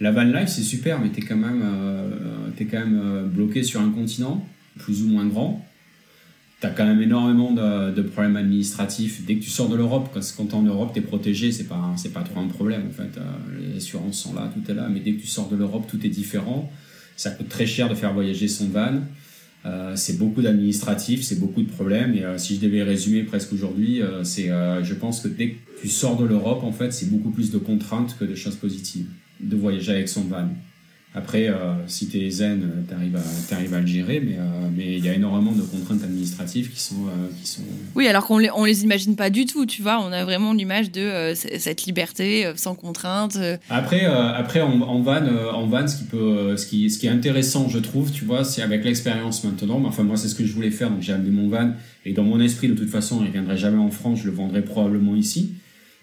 [0.00, 3.80] la van life c'est super mais t'es quand même euh, es quand même bloqué sur
[3.80, 4.46] un continent
[4.78, 5.66] plus ou moins grand.
[6.60, 9.24] T'as quand même énormément de, problèmes administratifs.
[9.24, 11.94] Dès que tu sors de l'Europe parce que quand en Europe t'es protégé c'est pas
[11.96, 13.18] c'est pas trop un problème en fait
[13.58, 16.04] les assurances sont là tout est là mais dès que tu sors de l'Europe tout
[16.04, 16.70] est différent.
[17.16, 19.00] Ça coûte très cher de faire voyager son van
[19.66, 22.14] euh, c'est beaucoup d'administratifs, c'est beaucoup de problèmes.
[22.14, 25.56] Et euh, si je devais résumer presque aujourd'hui, euh, c'est, je pense que dès que
[25.80, 29.06] tu sors de l'Europe, en fait, c'est beaucoup plus de contraintes que de choses positives
[29.40, 30.48] de voyager avec son van.
[31.12, 33.16] Après, euh, si tu es zen, euh, tu arrives,
[33.74, 36.80] à, à le gérer, mais euh, mais il y a énormément de contraintes administratives qui
[36.80, 37.06] sont,
[37.40, 37.62] qui sont...
[37.96, 40.00] Oui, alors qu'on les, on les imagine pas du tout, tu vois.
[40.00, 43.36] On a vraiment l'image de cette liberté sans contraintes.
[43.68, 47.10] Après, après en, en, van, en van ce, qui peut, ce, qui, ce qui est
[47.10, 49.80] intéressant, je trouve, tu vois, c'est avec l'expérience maintenant.
[49.80, 51.72] Mais enfin, moi, c'est ce que je voulais faire, donc j'ai amené mon van.
[52.06, 54.62] Et dans mon esprit, de toute façon, il viendrait jamais en France, je le vendrais
[54.62, 55.54] probablement ici.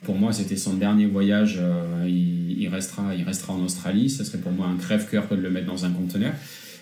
[0.04, 1.58] Pour moi, c'était son dernier voyage.
[1.60, 4.10] Euh, il, restera, il restera en Australie.
[4.10, 6.34] Ce serait pour moi un crève-cœur que de le mettre dans un conteneur.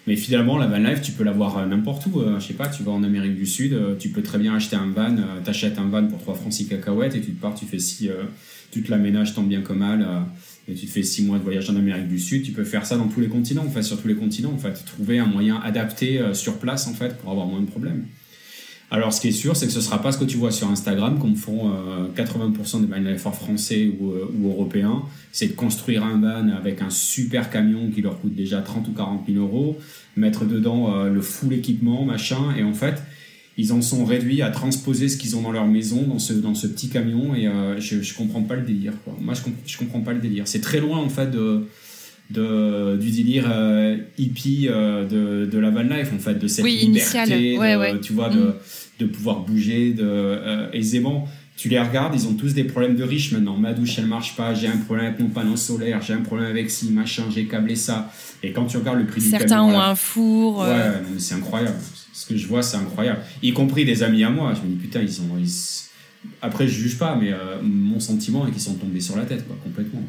[0.08, 2.20] Mais finalement, la van life, tu peux l'avoir euh, n'importe où.
[2.20, 4.76] Euh, je sais pas, tu vas en Amérique du Sud, tu peux très bien acheter
[4.76, 5.16] un van.
[5.44, 7.78] T'achètes un van pour 3 francs 6 cacahuètes et tu te pars, tu fais
[8.72, 10.06] tu te l'aménages tant bien que mal.
[10.68, 12.44] et tu te fais 6 mois de voyage en Amérique du Sud.
[12.44, 14.52] Tu peux faire ça dans tous les continents, sur tous les continents.
[14.54, 18.04] En fait, trouver un moyen adapté sur place, en fait, pour avoir moins de problèmes.
[18.92, 20.52] Alors, ce qui est sûr, c'est que ce ne sera pas ce que tu vois
[20.52, 21.72] sur Instagram, comme font
[22.16, 25.04] 80% des van français ou, euh, ou, européens.
[25.32, 28.92] C'est de construire un van avec un super camion qui leur coûte déjà 30 ou
[28.92, 29.78] 40 000 euros,
[30.16, 33.02] mettre dedans euh, le full équipement, machin, et en fait,
[33.58, 36.56] ils en sont réduits à transposer ce qu'ils ont dans leur maison dans ce, dans
[36.56, 38.94] ce petit camion, et euh, je ne comprends pas le délire.
[39.20, 40.48] Moi, je, ne comprends pas le délire.
[40.48, 41.68] C'est très loin, en fait, de
[42.30, 46.66] de, du délire euh, hippie euh, de, de la van life, en fait, de cette
[46.66, 47.58] liberté,
[48.02, 48.54] tu vois, de, mm.
[49.00, 51.28] de pouvoir bouger de, aisément.
[51.58, 53.56] Tu les regardes, ils ont tous des problèmes de riches maintenant.
[53.56, 56.50] Ma douche, elle marche pas, j'ai un problème avec mon panneau solaire, j'ai un problème
[56.50, 58.12] avec ci, machin, j'ai câblé ça.
[58.44, 60.60] Et quand tu regardes le prix Certains du Certains ont un four.
[60.60, 61.78] Ouais, c'est incroyable.
[62.12, 63.20] Ce que je vois, c'est incroyable.
[63.42, 64.54] Y compris des amis à moi.
[64.54, 65.24] Je me dis, putain, ils sont.
[66.42, 69.56] Après, je juge pas, mais mon sentiment est qu'ils sont tombés sur la tête, quoi,
[69.64, 70.02] complètement.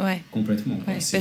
[0.00, 0.22] Ouais.
[0.30, 0.76] Complètement.
[0.88, 0.94] Ouais.
[0.94, 1.20] Bah, ça,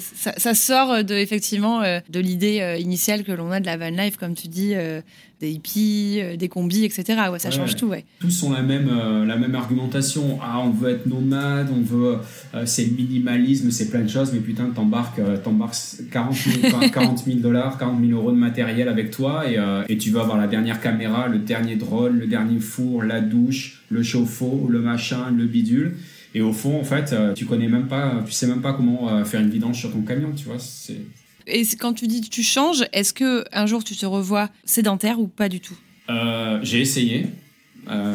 [0.00, 3.76] ça, ça, sort de, effectivement euh, de l'idée euh, initiale que l'on a de la
[3.76, 5.00] van life, comme tu dis, euh,
[5.40, 7.04] des hippies, des combis, etc.
[7.30, 7.86] Ouais, ça change tout.
[7.86, 8.04] Ouais.
[8.18, 8.90] Tous ont la même,
[9.24, 10.40] la même argumentation.
[10.42, 12.18] Ah, on veut être nomade, on veut.
[12.64, 15.76] c'est le minimalisme, c'est plein de choses, mais putain, t'embarques, t'embarques
[16.10, 19.58] 40 000 dollars, 40 000 euros de matériel avec toi et,
[19.88, 23.84] et tu veux avoir la dernière caméra, le dernier drone, le dernier four, la douche,
[23.90, 25.94] le chauffe-eau, le machin, le bidule.
[26.34, 29.08] Et au fond, en fait, euh, tu connais même pas, tu sais même pas comment
[29.08, 30.58] euh, faire une vidange sur ton camion, tu vois.
[30.58, 31.00] C'est...
[31.46, 35.18] Et quand tu dis que tu changes, est-ce que un jour tu te revois sédentaire
[35.18, 35.76] ou pas du tout?
[36.10, 37.26] Euh, J'ai essayé.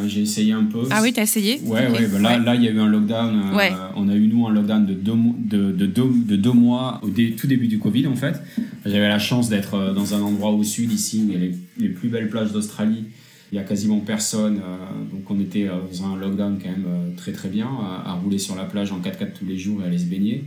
[0.06, 0.86] j'ai essayé un peu.
[0.90, 1.60] Ah oui, t'as essayé?
[1.64, 3.40] Ouais, ouais, bah là, là, il y a eu un lockdown.
[3.96, 7.08] on a eu, nous, un lockdown de deux, de, de deux, de deux mois au
[7.08, 8.40] tout début du Covid, en fait.
[8.86, 11.54] J'avais la chance d'être dans un endroit au sud, ici, où il y a les,
[11.78, 13.06] les plus belles plages d'Australie
[13.54, 14.56] il y a quasiment personne.
[14.58, 17.68] Euh, donc on était euh, dans un lockdown quand même euh, très très bien,
[18.04, 20.44] à, rouler sur la plage en 4x4 tous les jours et aller se baigner.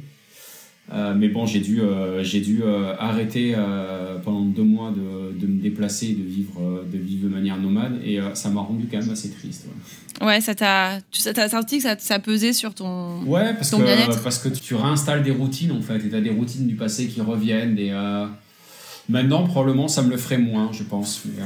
[1.16, 1.82] mais bon, j'ai dû,
[2.22, 2.64] j'ai dû
[2.98, 3.56] arrêter
[4.24, 8.20] pendant deux mois de, de, me déplacer, de vivre, de vivre de manière nomade, et
[8.34, 9.68] ça m'a rendu quand même assez triste.
[10.22, 14.40] Ouais, ça t'a, ça senti que ça, ça pesait sur ton, ouais, parce que, parce
[14.40, 17.20] que tu réinstalles des routines en fait, et tu as des routines du passé qui
[17.20, 17.92] reviennent, des,
[19.10, 21.24] Maintenant, probablement, ça me le ferait moins, je pense.
[21.40, 21.42] Euh,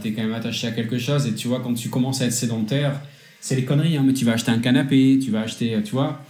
[0.00, 2.26] tu es quand même attaché à quelque chose et tu vois, quand tu commences à
[2.26, 3.00] être sédentaire,
[3.40, 6.22] c'est les conneries, hein, mais tu vas acheter un canapé, tu vas acheter, tu vois.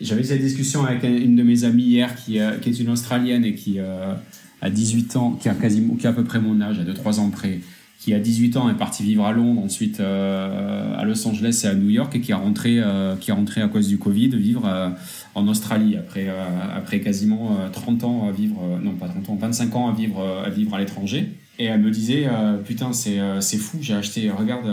[0.00, 3.44] J'avais cette discussion avec une de mes amies hier qui, euh, qui est une Australienne
[3.44, 4.14] et qui euh,
[4.62, 7.18] a 18 ans, qui a, quasiment, qui a à peu près mon âge, à 2-3
[7.18, 7.58] ans près,
[7.98, 11.74] qui a 18 ans est parti vivre à Londres, ensuite à Los Angeles et à
[11.74, 12.80] New York et qui est rentré,
[13.20, 14.94] qui est rentré à cause du Covid vivre
[15.34, 19.30] en Australie après, euh, après quasiment 30 euh, ans à vivre, euh, non pas 30
[19.30, 21.28] ans, 25 ans à vivre à, vivre à l'étranger.
[21.58, 22.26] Et elle me disait,
[22.64, 24.64] putain, c'est fou, j'ai acheté, regarde,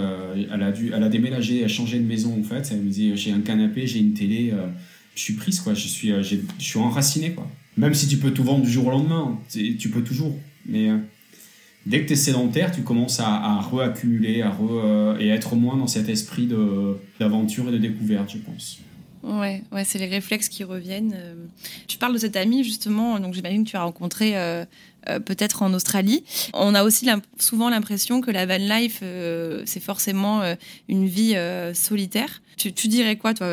[0.49, 2.70] elle, a dû, elle a déménagé, elle a changé de maison en fait.
[2.72, 4.53] Elle me disait, j'ai un canapé, j'ai une télé,
[5.14, 7.45] je suis prise, quoi, je suis, je suis enraciné, quoi.
[7.76, 10.39] Même si tu peux tout vendre du jour au lendemain, tu peux toujours.
[10.66, 10.88] Mais
[11.86, 14.55] dès que tu es sédentaire, tu commences à, à reaccumuler à
[15.20, 16.47] et être moins dans cet esprit
[17.20, 18.80] d'aventure et de découverte, je pense.
[19.24, 21.13] Ouais, ouais c'est les réflexes qui reviennent.
[21.15, 21.36] Euh.
[21.88, 24.65] Tu parles de cette amie justement, donc j'imagine que tu as rencontré euh,
[25.09, 26.24] euh, peut-être en Australie.
[26.53, 27.07] On a aussi
[27.39, 29.03] souvent l'impression que la van life,
[29.65, 30.41] c'est forcément
[30.88, 31.36] une vie
[31.74, 32.41] solitaire.
[32.57, 33.47] Tu, dirais quoi, toi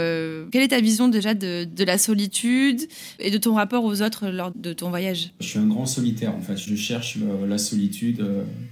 [0.50, 2.80] Quelle est ta vision déjà de, de, la solitude
[3.18, 5.30] et de ton rapport aux autres lors de ton voyage?
[5.40, 6.56] Je suis un grand solitaire en fait.
[6.56, 8.24] Je cherche la solitude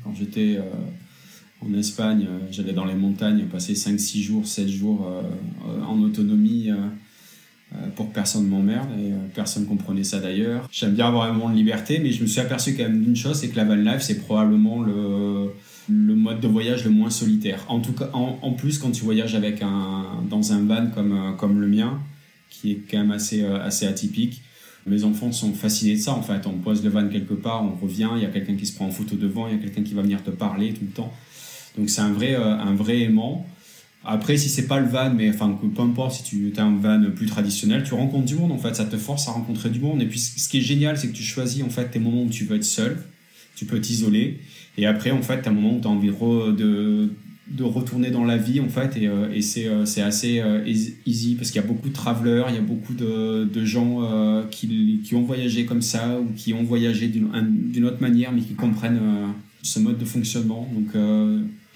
[0.03, 0.59] quand j'étais
[1.69, 5.23] en Espagne, euh, j'allais dans les montagnes passer 5, 6 jours, 7 jours euh,
[5.69, 6.71] euh, en autonomie
[7.97, 10.69] pour que personne m'emmerde et personne comprenait ça d'ailleurs.
[10.71, 13.17] J'aime bien avoir un moment de liberté, mais je me suis aperçu quand même d'une
[13.17, 15.53] chose, c'est que la van life, c'est probablement le,
[15.89, 17.65] le mode de voyage le moins solitaire.
[17.69, 21.63] En tout cas, en, plus, quand tu voyages avec un, dans un van comme, comme
[21.63, 21.99] le mien,
[22.51, 24.43] qui est quand même assez, assez atypique,
[24.87, 26.47] mes enfants sont fascinés de ça en fait.
[26.47, 28.87] On pose le van quelque part, on revient, il y a quelqu'un qui se prend
[28.87, 31.13] en photo devant, il y a quelqu'un qui va venir te parler tout le temps.
[31.77, 33.47] Donc c'est un vrai, euh, un vrai aimant.
[34.05, 37.01] Après, si c'est pas le van, mais enfin, peu importe, si tu as un van
[37.15, 40.03] plus traditionnel, tu rencontres du monde en fait, ça te force à rencontrer du monde.
[40.03, 42.29] Et puis ce qui est génial, c'est que tu choisis en fait tes moments où
[42.29, 42.99] tu veux être seul,
[43.55, 44.41] tu peux t'isoler.
[44.77, 47.11] Et après, en fait, tu as un moment où tu as envie de,
[47.47, 48.97] de, retourner dans la vie en fait.
[48.97, 50.43] Et, euh, et c'est, euh, assez
[51.07, 54.01] easy parce qu'il y a beaucoup de travelers, il y a beaucoup de, de gens
[54.51, 57.31] qui, qui ont voyagé comme ça ou qui ont voyagé d'une,
[57.71, 59.01] d'une autre manière mais qui comprennent
[59.63, 60.69] ce mode de fonctionnement.
[60.75, 60.89] Donc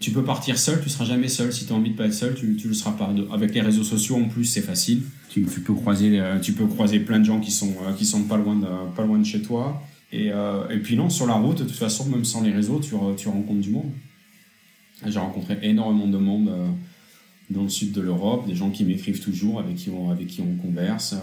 [0.00, 1.52] tu peux partir seul, tu seras jamais seul.
[1.52, 3.12] Si tu as envie de pas être seul, tu, tu le seras pas.
[3.32, 5.02] Avec les réseaux sociaux en plus, c'est facile.
[5.30, 8.22] Tu, peux croiser, euh, tu peux croiser plein de gens qui sont, euh, qui sont
[8.24, 9.82] pas, loin de, pas loin de chez toi.
[10.12, 12.80] Et, euh, et puis non, sur la route, de toute façon, même sans les réseaux,
[12.80, 13.90] tu, rencontres du monde.
[15.04, 16.50] J'ai rencontré énormément de monde
[17.50, 20.40] dans le sud de l'Europe, des gens qui m'écrivent toujours, avec qui on, avec qui
[20.40, 21.14] on converse.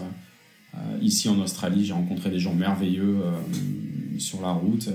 [1.02, 3.16] ici en Australie, j'ai rencontré des gens merveilleux
[4.18, 4.88] sur la route.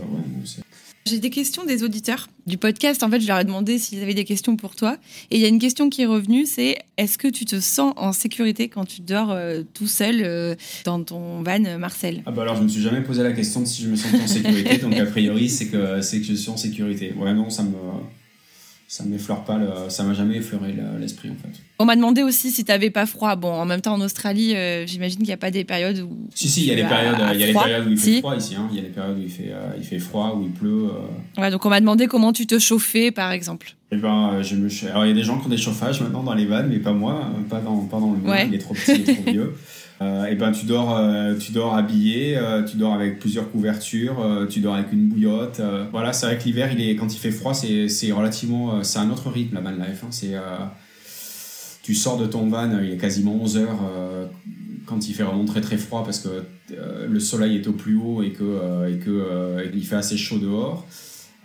[1.10, 3.03] J'ai des questions des auditeurs du podcast.
[3.03, 4.97] En fait, je leur ai demandé s'ils avaient des questions pour toi.
[5.32, 7.93] Et il y a une question qui est revenue, c'est est-ce que tu te sens
[7.97, 10.55] en sécurité quand tu dors euh, tout seul euh,
[10.86, 12.22] dans ton van euh, Marcel?
[12.26, 14.14] Ah bah alors je me suis jamais posé la question de si je me sens
[14.14, 14.78] en sécurité.
[14.82, 17.14] donc a priori c'est que c'est que je suis en sécurité.
[17.18, 17.72] Ouais non ça me
[18.90, 19.60] ça m'effleure pas,
[19.90, 21.62] ça m'a jamais effleuré l'esprit en fait.
[21.78, 23.36] On m'a demandé aussi si t'avais pas froid.
[23.36, 26.28] Bon, en même temps, en Australie, euh, j'imagine qu'il n'y a pas des périodes où.
[26.34, 28.20] Si, si, il y a des périodes, il y a les périodes où il fait
[28.20, 28.56] froid ici.
[28.56, 28.68] Hein.
[28.72, 30.90] Il y a des périodes où il fait, il fait froid, où il pleut.
[31.38, 33.76] Ouais, donc on m'a demandé comment tu te chauffais, par exemple.
[33.92, 34.70] Eh ben, je me...
[34.90, 36.80] Alors, il y a des gens qui ont des chauffages maintenant dans les vannes, mais
[36.80, 38.46] pas moi, pas dans, pas dans le mien.
[38.48, 39.56] Il est trop petit, il est trop vieux.
[40.02, 44.47] Euh, et ben tu dors, euh, tu dors habillé, euh, tu dors avec plusieurs couvertures,
[44.50, 45.62] tu dors avec une bouillotte.
[45.91, 49.00] voilà, c'est vrai que l'hiver, il est quand il fait froid, c'est, c'est relativement, c'est
[49.00, 50.04] un autre rythme la van life.
[50.04, 50.10] Hein.
[50.12, 50.36] c'est,
[51.84, 53.80] tu sors de ton van, il est quasiment 11 heures
[54.86, 56.43] quand il fait vraiment très très froid parce que
[57.08, 60.88] le soleil est au plus haut et que et que il fait assez chaud dehors.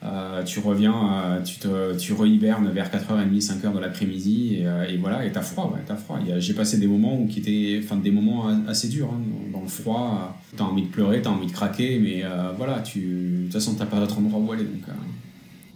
[0.04, 4.86] Euh, tu reviens, euh, tu, te, tu rehibernes vers 4h30, 5h de l'après-midi et, euh,
[4.86, 6.18] et, voilà, et t'as froid, ouais, t'as froid.
[6.38, 9.68] J'ai passé des moments où qui étaient, enfin, des moments assez durs, hein, dans, le
[9.68, 10.38] froid.
[10.56, 12.22] T'as envie de pleurer, t'as envie de craquer, mais
[12.56, 14.64] voilà, tu, de toute façon, t'as pas d'autre endroit où aller.
[14.64, 14.82] Donc,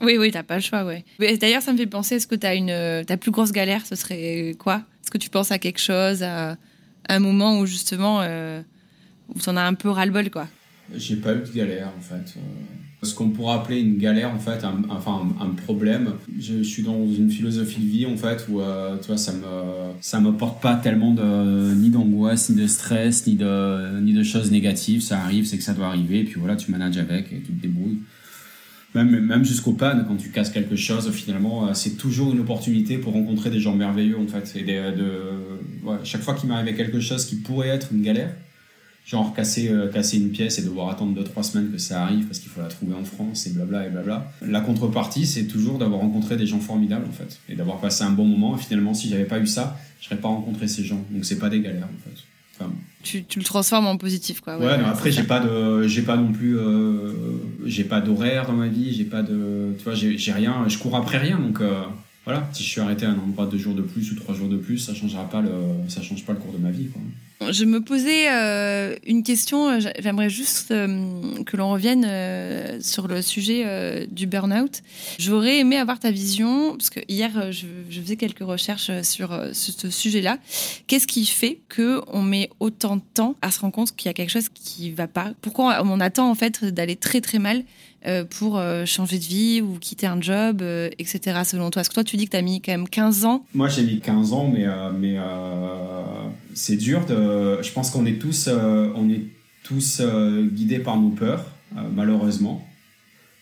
[0.02, 1.04] Oui, oui, t'as pas le choix, ouais.
[1.18, 4.54] D'ailleurs, ça me fait penser, est-ce que t'as une, ta plus grosse galère, ce serait
[4.58, 4.82] quoi?
[5.02, 6.58] Est-ce que tu penses à quelque chose, à,
[7.08, 8.20] un moment où justement,
[9.34, 10.48] où t'en as un peu ras-le-bol, quoi?
[10.94, 12.38] J'ai pas eu de galère, en fait
[13.02, 16.14] ce qu'on pourrait appeler une galère en fait, un, enfin un, problème.
[16.38, 19.92] Je, suis dans une philosophie de vie en fait où euh, tu vois, ça me
[20.00, 24.22] ça me porte pas tellement de ni d'angoisse ni de stress ni de ni de
[24.24, 25.00] choses négatives.
[25.00, 27.52] Ça arrive, c'est que ça doit arriver, et puis voilà, tu manages avec et tu
[27.52, 27.98] te débrouilles.
[28.94, 32.96] Même, même jusqu'au panne, quand tu casses quelque chose, finalement, euh, c'est toujours une opportunité
[32.98, 34.58] pour rencontrer des gens merveilleux en fait.
[34.58, 35.04] Et de,
[36.02, 38.34] chaque fois qu'il m'arrivait quelque chose qui pourrait être une galère,
[39.08, 42.40] genre casser, euh, casser une pièce et devoir attendre 2-3 semaines que ça arrive parce
[42.40, 44.30] qu'il faut la trouver en France et blabla et blabla.
[44.42, 48.10] La contrepartie, c'est toujours d'avoir rencontré des gens formidables en fait et d'avoir passé un
[48.10, 48.56] bon moment.
[48.56, 51.02] Et finalement, si j'avais pas eu ça, je n'aurais pas rencontré ces gens.
[51.10, 52.22] Donc c'est pas des galères en fait.
[52.60, 52.70] Enfin,
[53.02, 54.58] tu, tu, le transformes en positif quoi.
[54.58, 57.12] Ouais, mais après j'ai pas de j'ai pas non plus euh,
[57.64, 60.96] j'ai pas d'horaire dans ma vie, j'ai pas de tu vois j'ai rien, je cours
[60.96, 61.82] après rien donc euh,
[62.28, 64.48] voilà, si je suis arrêté à un endroit deux jours de plus ou trois jours
[64.48, 65.50] de plus, ça changera pas le,
[65.88, 66.88] ça change pas le cours de ma vie.
[67.50, 69.70] Je me posais euh, une question.
[69.70, 72.06] Euh, j'aimerais juste euh, que l'on revienne
[72.82, 74.82] sur le sujet du burn-out.
[75.18, 79.88] J'aurais aimé avoir ta vision parce que hier je, je faisais quelques recherches sur, ce
[79.88, 80.36] sujet-là.
[80.86, 84.10] Qu'est-ce qui fait que on met autant de temps à se rendre compte qu'il y
[84.10, 85.32] a quelque chose qui va pas?
[85.40, 87.64] Pourquoi on attend en fait d'aller très très mal
[88.30, 91.40] pour euh, changer de vie ou quitter un job, euh, etc.
[91.44, 93.44] selon toi Est-ce que toi, tu dis que tu as mis quand même 15 ans?
[93.54, 94.66] Moi, j'ai mis 15 ans, mais,
[94.98, 95.16] mais
[96.54, 97.02] c'est dur.
[97.08, 99.22] Je pense qu'on est tous, on est
[99.62, 100.02] tous
[100.52, 101.44] guidés par nos peurs,
[101.94, 102.64] malheureusement.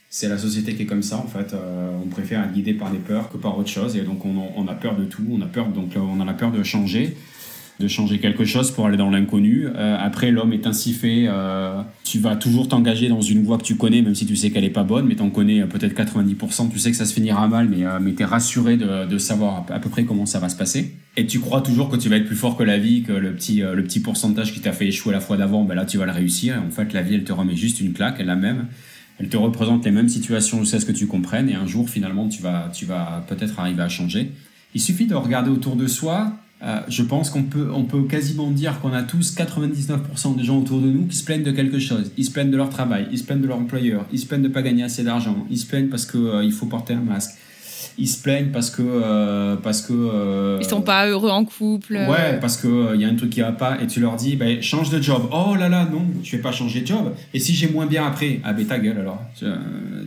[0.09, 1.55] C'est la société qui est comme ça, en fait.
[1.55, 3.97] on préfère être guidé par des peurs que par autre chose.
[3.97, 5.25] Et donc, on, on a peur de tout.
[5.31, 7.17] On a peur, donc, on a la peur de changer
[7.79, 9.66] de changer quelque chose pour aller dans l'inconnu.
[9.66, 11.27] Euh, après, l'homme est ainsi fait.
[11.29, 14.51] Euh, tu vas toujours t'engager dans une voie que tu connais, même si tu sais
[14.51, 16.70] qu'elle est pas bonne, mais tu en connais euh, peut-être 90%.
[16.70, 19.66] Tu sais que ça se finira mal, mais, mais tu es rassuré de, de, savoir
[19.70, 20.95] à peu près comment ça va se passer.
[21.18, 23.33] Et tu crois toujours que tu vas être plus fort que la vie, que le
[23.35, 26.07] petit, le petit pourcentage qui t'a fait échouer la fois d'avant, ben là, tu vas
[26.07, 26.62] le réussir.
[26.66, 28.66] En fait, la vie, elle te remet juste une claque, elle la même.
[29.18, 31.49] Elle te représente les mêmes situations jusqu'à ce que tu comprennes.
[31.49, 34.33] Et un jour, finalement, tu vas, tu vas peut-être arriver à changer.
[34.74, 38.51] Il suffit de regarder autour de soi, euh, je pense qu'on peut, on peut quasiment
[38.51, 41.79] dire qu'on a tous 99% des gens autour de nous qui se plaignent de quelque
[41.79, 42.11] chose.
[42.17, 44.43] Ils se plaignent de leur travail, ils se plaignent de leur employeur, ils se plaignent
[44.43, 47.01] de ne pas gagner assez d'argent, ils se plaignent parce qu'il euh, faut porter un
[47.01, 47.33] masque,
[47.99, 51.95] ils se plaignent parce que euh, parce que euh, ils sont pas heureux en couple.
[51.95, 54.16] Ouais, parce que il euh, y a un truc qui va pas et tu leur
[54.16, 55.28] dis ben change de job.
[55.32, 57.14] Oh là là non, je vais pas changer de job.
[57.32, 59.22] Et si j'ai moins bien après, ah ben ta gueule alors.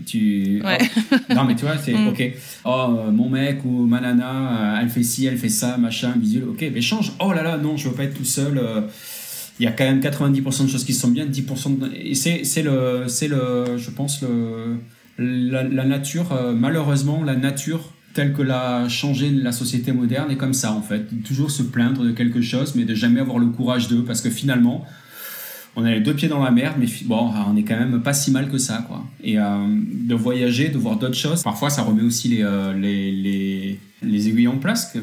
[0.05, 0.77] Tu ouais.
[1.11, 1.33] Oh.
[1.33, 2.07] non mais tu vois c'est mm.
[2.07, 2.31] ok.
[2.65, 6.45] Oh mon mec ou ma nana, elle fait ci, elle fait ça, machin, visuel.
[6.49, 7.13] Ok, mais change.
[7.19, 8.61] Oh là là non, je veux pas être tout seul.
[9.59, 11.91] il y a quand même 90% de choses qui sont bien, 10% de...
[11.95, 14.77] et c'est c'est le c'est le je pense le
[15.19, 20.53] la, nature, euh, malheureusement, la nature telle que l'a changé la société moderne est comme
[20.53, 21.05] ça en fait.
[21.23, 24.29] Toujours se plaindre de quelque chose, mais de jamais avoir le courage d'eux, parce que
[24.29, 24.85] finalement,
[25.75, 28.13] on a les deux pieds dans la mer, mais bon, on est quand même pas
[28.13, 29.05] si mal que ça, quoi.
[29.23, 33.77] Et euh, de voyager, de voir d'autres choses, parfois ça remet aussi les, euh, les,
[34.01, 34.95] les, aiguilles en place.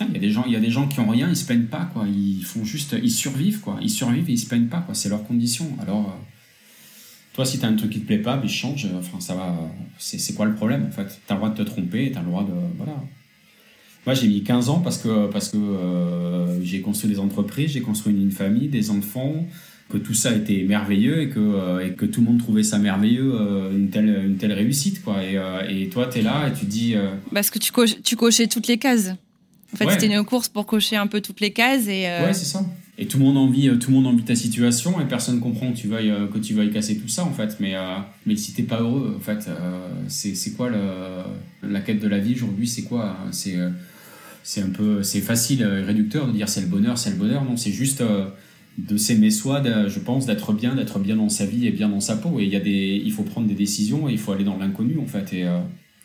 [0.00, 1.44] Il y a des gens, il y a des gens qui ont rien, ils se
[1.44, 2.04] plaignent pas, quoi.
[2.06, 3.78] Ils font juste, ils survivent, quoi.
[3.82, 4.94] Ils survivent et ils se plaignent pas, quoi.
[4.94, 5.66] C'est leur condition.
[5.80, 6.16] Alors
[7.38, 8.88] toi, si tu as un truc qui te plaît pas, mais change.
[8.98, 9.54] Enfin, ça va.
[9.96, 11.04] C'est quoi le problème en fait?
[11.04, 12.52] Tu as le droit de te tromper, tu as le droit de.
[12.76, 13.00] Voilà.
[14.04, 17.80] Moi, j'ai mis 15 ans parce que, parce que euh, j'ai construit des entreprises, j'ai
[17.80, 19.46] construit une famille, des enfants,
[19.88, 22.80] que tout ça était merveilleux et que, euh, et que tout le monde trouvait ça
[22.80, 25.04] merveilleux, euh, une, telle, une telle réussite.
[25.04, 25.22] Quoi.
[25.22, 26.96] Et, et toi, tu es là et tu dis.
[27.32, 27.70] Parce que tu,
[28.02, 29.10] tu cochais toutes les cases.
[29.72, 31.86] En fait, c'était une course pour cocher un peu toutes les cases.
[31.86, 32.66] Et, Ouais, c'est ça
[32.98, 35.76] et tout le monde envie tout le monde envie ta situation et personne comprend que
[35.76, 37.96] tu veuilles euh, que tu veuilles casser tout ça en fait mais euh,
[38.26, 40.78] mais si t'es pas heureux en fait euh, c'est quoi le,
[41.62, 42.66] la quête de la vie aujourd'hui?
[42.66, 43.56] C'est quoi c'est
[44.42, 47.44] c'est un peu, c'est facile, réducteur de dire c'est le bonheur, c'est le bonheur.
[47.44, 48.02] Non, c'est juste
[48.78, 52.00] de s'aimer soi, je pense, d'être bien, d'être bien dans sa vie et bien dans
[52.00, 52.40] sa peau.
[52.40, 54.56] Et il y a des, il faut prendre des décisions et il faut aller dans
[54.56, 55.34] l'inconnu en fait.
[55.34, 55.44] Et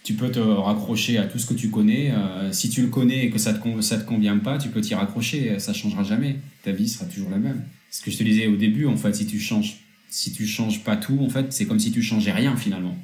[0.03, 2.13] tu peux te raccrocher à tout ce que tu connais.
[2.51, 5.57] si tu le connais et que ça te, te convient pas, tu peux t'y raccrocher.
[5.59, 6.39] Ça changera jamais.
[6.63, 7.63] Ta vie sera toujours la même.
[7.89, 9.77] Ce que je te disais au début, en fait, si tu changes,
[10.09, 12.97] si tu changes pas tout, en fait, c'est comme si tu changeais rien finalement.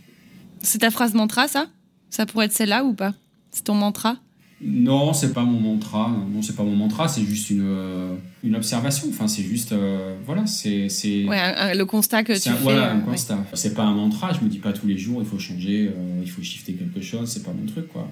[0.62, 1.68] C'est ta phrase mantra, ça?
[2.10, 3.14] Ça pourrait être celle-là ou pas?
[3.52, 4.18] C'est ton mantra?
[4.62, 6.10] Non, c'est pas mon mantra.
[6.10, 7.08] Non, c'est pas mon mantra.
[7.08, 9.08] C'est juste une, euh, une observation.
[9.10, 10.88] Enfin, c'est juste, euh, voilà, c'est.
[11.26, 12.64] Ouais, le constat que tu un, fais.
[12.64, 13.46] Voilà, un constat.
[13.54, 14.34] C'est pas un mantra.
[14.34, 17.02] Je me dis pas tous les jours, il faut changer, euh, il faut shifter quelque
[17.02, 17.30] chose.
[17.30, 18.10] C'est pas mon truc, quoi.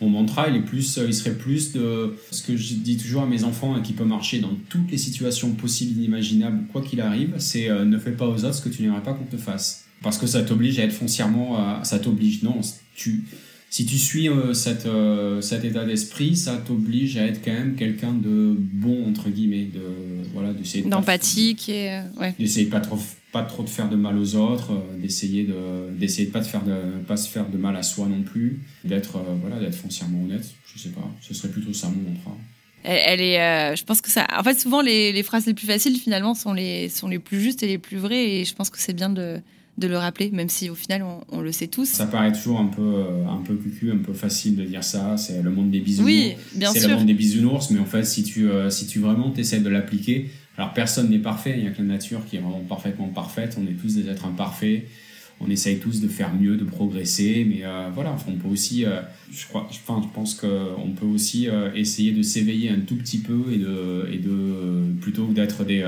[0.00, 3.26] Mon mantra, il est plus, il serait plus de ce que je dis toujours à
[3.26, 7.34] mes enfants et qui peut marcher dans toutes les situations possibles, inimaginables, quoi qu'il arrive.
[7.38, 10.18] C'est ne fais pas aux autres ce que tu n'aimerais pas qu'on te fasse, parce
[10.18, 12.42] que ça t'oblige à être foncièrement, ça t'oblige.
[12.42, 12.60] Non,
[12.96, 13.24] tu
[13.74, 17.74] si tu suis euh, cette, euh, cet état d'esprit, ça t'oblige à être quand même
[17.74, 19.82] quelqu'un de bon, entre guillemets, de,
[20.32, 21.90] voilà, d'essayer D'empathique et...
[21.90, 22.36] Euh, ouais.
[22.38, 23.00] D'essayer de pas trop,
[23.32, 24.70] pas trop de faire de mal aux autres,
[25.02, 28.06] d'essayer de, d'essayer de pas, de faire de, pas se faire de mal à soi
[28.06, 32.10] non plus, d'être, voilà, d'être foncièrement honnête, je sais pas, ce serait plutôt ça mon
[32.12, 32.30] mantra.
[32.84, 34.24] Elle, est, je pense que ça.
[34.38, 37.40] En fait, souvent les, les, phrases les plus faciles finalement sont les sont les plus
[37.40, 38.36] justes et les plus vraies.
[38.36, 39.40] Et je pense que c'est bien de
[39.76, 41.88] de le rappeler, même si au final on, le sait tous.
[41.88, 45.16] Ça paraît toujours un peu, euh, un peu cucu, un peu facile de dire ça.
[45.16, 46.12] C'est le monde des bisounours.
[46.12, 46.80] Oui, bien sûr.
[46.80, 49.60] C'est le monde des bisounours, mais en fait, si tu, euh, si tu vraiment essaies
[49.60, 52.62] de l'appliquer, alors personne n'est parfait, il n'y a que la nature qui est vraiment
[52.68, 53.58] parfaitement parfaite.
[53.60, 54.84] On est tous des êtres imparfaits.
[55.40, 58.84] On essaye tous de faire mieux, de progresser, mais euh, voilà, on peut aussi,
[59.32, 63.42] je crois, enfin, je pense qu'on peut aussi essayer de s'éveiller un tout petit peu
[63.52, 65.82] et de, et de plutôt d'être des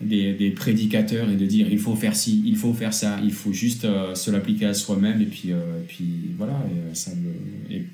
[0.00, 3.52] des, prédicateurs et de dire il faut faire ci, il faut faire ça, il faut
[3.52, 7.12] juste euh, se l'appliquer à soi-même et puis, euh, puis voilà, et, euh, ça
[7.70, 7.84] et,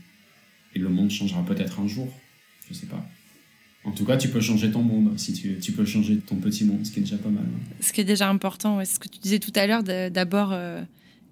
[0.74, 2.08] le monde changera peut-être un jour,
[2.68, 3.06] je sais pas.
[3.84, 6.64] En tout cas, tu peux changer ton monde, si tu, tu peux changer ton petit
[6.64, 7.44] monde, ce qui est déjà pas mal.
[7.80, 10.56] Ce qui est déjà important, c'est ce que tu disais tout à l'heure, d'abord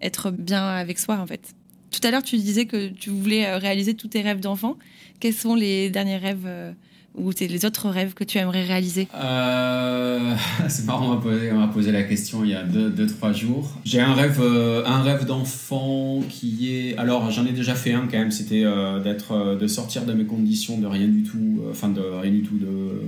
[0.01, 1.55] être bien avec soi en fait.
[1.91, 4.77] Tout à l'heure, tu disais que tu voulais réaliser tous tes rêves d'enfant.
[5.21, 6.75] Quels sont les derniers rêves
[7.15, 9.09] ou les autres rêves que tu aimerais réaliser?
[9.15, 10.35] Euh,
[10.69, 13.77] C'est marrant, on m'a posé, la question il y a 2-3 deux, trois jours.
[13.85, 16.97] J'ai un rêve, euh, un rêve d'enfant qui est...
[16.97, 20.25] Alors j'en ai déjà fait un quand même, c'était euh, d'être, de sortir de mes
[20.25, 23.03] conditions de rien du tout, enfin de rien du tout, de,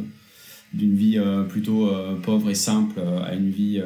[0.74, 1.90] d'une vie plutôt
[2.22, 3.80] pauvre et simple à une vie,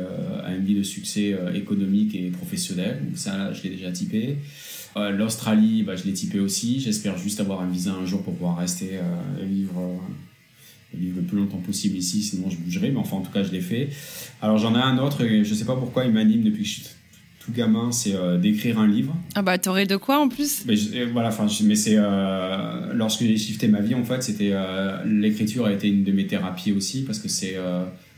[0.44, 3.02] à une vie de succès économique et professionnel.
[3.14, 4.38] Ça, je l'ai déjà typé.
[4.96, 6.80] Euh, L'Australie, bah, je l'ai typé aussi.
[6.80, 11.16] J'espère juste avoir un visa un jour pour pouvoir rester euh, et vivre, euh, vivre
[11.16, 12.90] le plus longtemps possible ici, sinon je bougerai.
[12.90, 13.90] Mais enfin, en tout cas, je l'ai fait.
[14.40, 16.74] Alors, j'en ai un autre, et je sais pas pourquoi il m'anime depuis que je
[16.74, 16.82] suis
[17.40, 19.14] tout gamin, c'est d'écrire un livre.
[19.36, 20.64] Ah bah, t'aurais de quoi en plus?
[20.66, 20.74] Mais
[21.12, 21.96] Voilà, enfin, mais c'est.
[22.92, 24.52] lorsque j'ai shifté ma vie, en fait, c'était.
[25.04, 27.54] L'écriture a été une de mes thérapies aussi, parce que c'est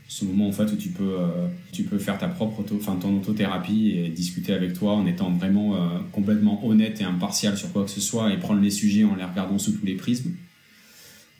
[0.09, 3.15] ce moment en fait où tu peux, euh, tu peux faire ta propre enfin, ton
[3.17, 7.85] autothérapie et discuter avec toi en étant vraiment euh, complètement honnête et impartial sur quoi
[7.85, 10.31] que ce soit et prendre les sujets en les regardant sous tous les prismes.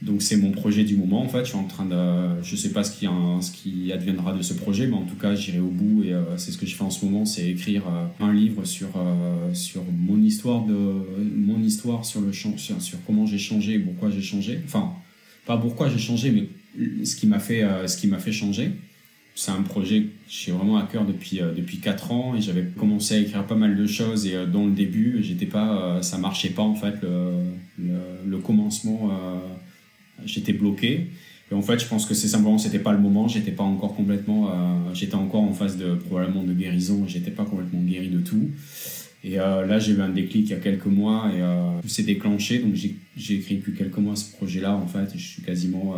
[0.04, 1.40] Donc c'est mon projet du moment en fait.
[1.40, 4.54] Je suis en train de, je sais pas ce qui, ce qui adviendra de ce
[4.54, 6.84] projet, mais en tout cas j'irai au bout et euh, c'est ce que je fais
[6.84, 7.84] en ce moment, c'est écrire
[8.20, 8.90] un livre sur
[9.54, 10.76] sur mon histoire de
[11.36, 14.62] mon histoire sur le sur, sur comment j'ai changé et pourquoi j'ai changé.
[14.64, 14.94] Enfin
[15.48, 16.48] pas pourquoi j'ai changé, mais
[17.04, 18.72] ce qui m'a fait, euh, ce fait changer.
[19.36, 22.66] C'est un projet que j'ai vraiment à cœur depuis, euh, depuis 4 ans et j'avais
[22.78, 26.18] commencé à écrire pas mal de choses et euh, dans le début, j'étais pas, ça
[26.18, 27.92] marchait pas en fait, le,
[28.28, 29.12] le, commencement,
[30.26, 31.08] j'étais bloqué.
[31.52, 33.96] Et en fait, je pense que c'est simplement, c'était pas le moment, j'étais pas encore
[33.96, 34.52] complètement,
[34.94, 38.50] j'étais encore en phase de, probablement de guérison, j'étais pas complètement guéri de tout.
[39.24, 41.42] Et là, j'ai eu un déclic il y a quelques mois et
[41.82, 42.60] tout s'est déclenché.
[42.60, 45.96] Donc, j'ai écrit depuis quelques mois ce projet-là, en fait, et je suis quasiment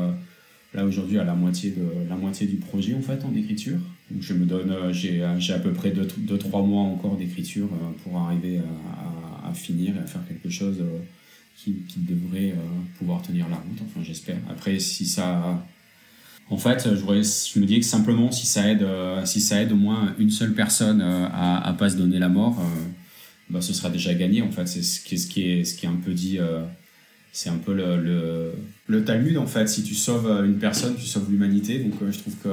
[0.74, 3.80] là aujourd'hui à la moitié, de, la moitié du projet en fait en écriture.
[4.19, 8.17] Je me donne, euh, j'ai, j'ai à peu près 2-3 mois encore d'écriture euh, pour
[8.17, 8.59] arriver
[9.43, 10.99] à, finir et à faire quelque chose euh,
[11.57, 12.55] qui, qui devrait
[12.97, 14.38] pouvoir tenir la route, enfin j'espère.
[14.49, 15.65] Après si ça...
[16.49, 18.86] En fait, je, je me dis que simplement si ça aide,
[19.26, 22.61] si ça aide au moins une seule personne à ne pas se donner la mort,
[23.49, 24.67] bah, ce sera déjà gagné en fait.
[24.67, 26.39] C'est ce qui, est, ce qui est un peu dit
[27.32, 28.53] c'est un peu le,
[28.88, 29.67] le, Talmud en fait.
[29.67, 31.79] Si tu sauves euh, une personne, tu sauves l'humanité.
[31.79, 32.49] Donc euh, je trouve que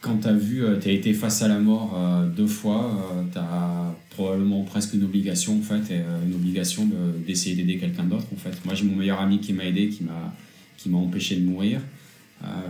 [0.00, 1.98] quand tu as vu, euh, tu as été face à la mort
[2.34, 5.94] deux fois, tu as probablement presque une obligation en fait,
[6.26, 6.88] une obligation
[7.26, 8.64] d'essayer d'aider quelqu'un d'autre en fait.
[8.64, 11.80] Moi j'ai mon meilleur ami qui m'a aidé, qui m'a empêché de mourir.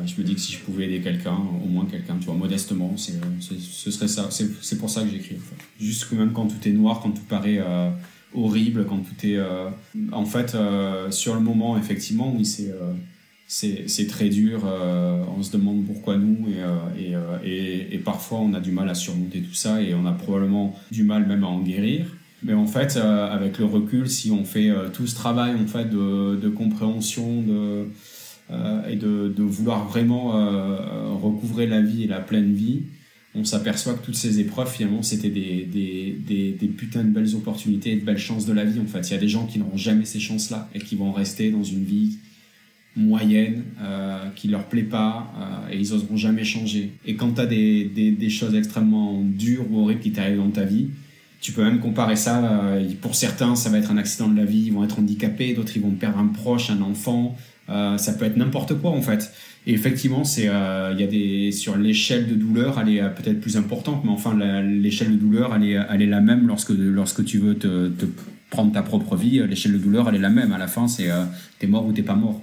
[0.07, 2.97] je me dis que si je pouvais aider quelqu'un, au moins quelqu'un, tu vois, modestement,
[2.97, 4.29] c'est, ce serait ça.
[4.31, 5.37] C'est, pour ça que j'écris.
[5.81, 7.61] Juste que même quand tout est noir, quand tout paraît
[8.35, 9.39] horrible, quand tout est...
[10.13, 10.57] en fait,
[11.11, 12.73] sur le moment, effectivement, oui, c'est
[13.47, 14.63] c'est très dur.
[14.65, 16.49] on se demande pourquoi nous
[16.99, 17.15] et,
[17.95, 21.05] et, parfois on a du mal à surmonter tout ça et on a probablement du
[21.05, 22.07] mal même à en guérir.
[22.43, 26.37] Mais en fait, avec le recul, si on fait tout ce travail en fait de,
[26.37, 27.87] de compréhension, de,
[28.51, 30.77] euh, et de, de, vouloir vraiment euh,
[31.15, 32.83] recouvrer la vie et la pleine vie,
[33.35, 37.93] on s'aperçoit que toutes ces épreuves, finalement, c'était des, des, des, putains de belles opportunités
[37.93, 38.79] et de belles chances de la vie.
[38.79, 41.11] En fait, il y a des gens qui n'auront jamais ces chances-là et qui vont
[41.11, 42.19] rester dans une vie
[42.97, 46.93] moyenne, euh, qui leur plaît pas euh, et ils oseront jamais changer.
[47.07, 50.91] Et quand tu as des, choses extrêmement dures ou horribles qui t'arrivent dans ta vie,
[51.41, 52.45] tu peux même comparer ça.
[52.45, 55.55] Euh, pour certains, ça va être un accident de la vie, ils vont être handicapés,
[55.55, 57.37] d'autres ils vont perdre un proche, un enfant,
[57.71, 59.33] euh, ça peut être n'importe quoi en fait.
[59.67, 63.09] Et effectivement, c'est euh, il y a des sur l'échelle de douleur, elle est euh,
[63.09, 66.71] peut-être plus importante, mais enfin l'échelle de douleur, elle est elle est la même lorsque
[66.71, 67.91] lorsque tu veux te,
[68.51, 69.43] prendre ta propre vie.
[69.49, 70.53] L'échelle de douleur, elle est la même.
[70.53, 71.09] À la fin, c'est
[71.59, 72.43] t'es mort ou t'es pas mort.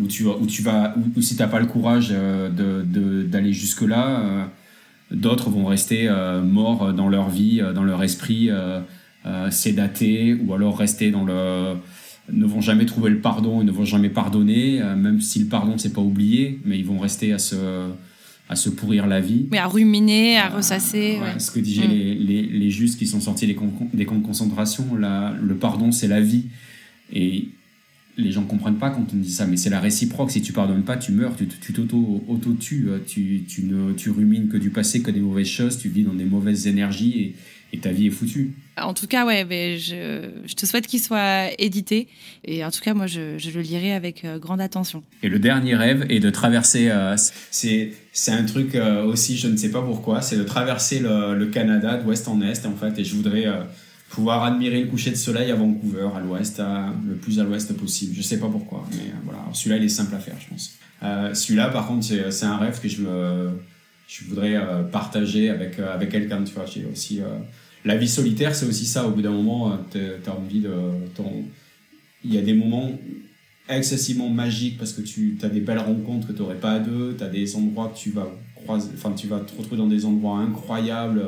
[0.00, 4.50] ou tu ou tu vas ou, si t'as pas le courage de d'aller jusque là,
[5.10, 6.08] d'autres vont rester
[6.44, 8.50] morts dans leur vie, dans leur esprit,
[9.50, 11.74] sédatés, ou alors rester dans le
[12.30, 15.46] ne vont jamais trouver le pardon, ils ne vont jamais pardonner, euh, même si le
[15.46, 17.56] pardon c'est pas oublié, mais ils vont rester à se
[18.50, 19.46] à se pourrir la vie.
[19.52, 21.18] Oui, à ruminer, à euh, ressasser.
[21.38, 21.90] Ce que disaient mm.
[21.90, 25.54] les, les, les justes qui sont sortis des camps, des camps de concentration, la, le
[25.54, 26.44] pardon c'est la vie.
[27.12, 27.48] Et
[28.16, 30.30] les gens comprennent pas quand on dit ça, mais c'est la réciproque.
[30.30, 34.70] Si tu pardonnes pas, tu meurs, tu t'auto-tues, tu, tu, ne, tu rumines que du
[34.70, 37.34] passé, que des mauvaises choses, tu vis dans des mauvaises énergies et
[37.72, 38.54] et ta vie est foutue.
[38.80, 42.08] En tout cas, ouais, mais je, je te souhaite qu'il soit édité.
[42.44, 45.02] Et en tout cas, moi, je, je le lirai avec euh, grande attention.
[45.22, 46.88] Et le dernier rêve est de traverser.
[46.90, 47.16] Euh,
[47.50, 47.92] c'est,
[48.28, 51.96] un truc euh, aussi, je ne sais pas pourquoi, c'est de traverser le, le Canada
[51.96, 52.98] d'ouest en est, en fait.
[52.98, 53.46] Et je voudrais
[54.08, 56.62] pouvoir admirer le coucher de soleil à Vancouver, à l'ouest,
[57.06, 58.14] le plus à l'ouest possible.
[58.14, 59.40] Je ne sais pas pourquoi, mais voilà.
[59.52, 61.38] Celui-là, il est simple à faire, je pense.
[61.38, 63.50] celui-là, par contre, c'est un rêve que je me
[64.08, 66.64] je voudrais euh, partager avec, euh, avec quelqu'un, tu vois.
[66.64, 67.26] J'ai aussi, euh,
[67.84, 69.06] la vie solitaire, c'est aussi ça.
[69.06, 70.72] Au bout d'un moment, tu as envie de.
[72.24, 72.90] Il y a des moments
[73.68, 77.14] excessivement magiques parce que tu as des belles rencontres que tu n'aurais pas à deux,
[77.16, 80.04] tu as des endroits que tu vas croiser, enfin, tu vas te retrouver dans des
[80.06, 81.22] endroits incroyables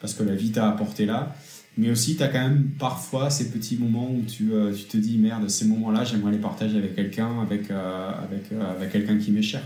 [0.00, 1.36] parce que la vie t'a apporté là.
[1.76, 5.18] Mais aussi, tu as quand même parfois ces petits moments où tu, tu te dis
[5.18, 9.62] merde, ces moments-là, j'aimerais les partager avec quelqu'un, avec, avec, avec quelqu'un qui m'est cher.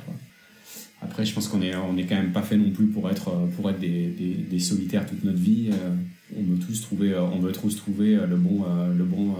[1.03, 3.33] Après, je pense qu'on est, on est quand même pas fait non plus pour être,
[3.57, 5.71] pour être des, des, solitaires toute notre vie.
[5.73, 5.95] Euh,
[6.37, 9.35] on veut tous trouver, euh, on veut tous trouver le bon, euh, le bon,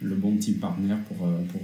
[0.00, 1.60] le bon team partner pour, pour,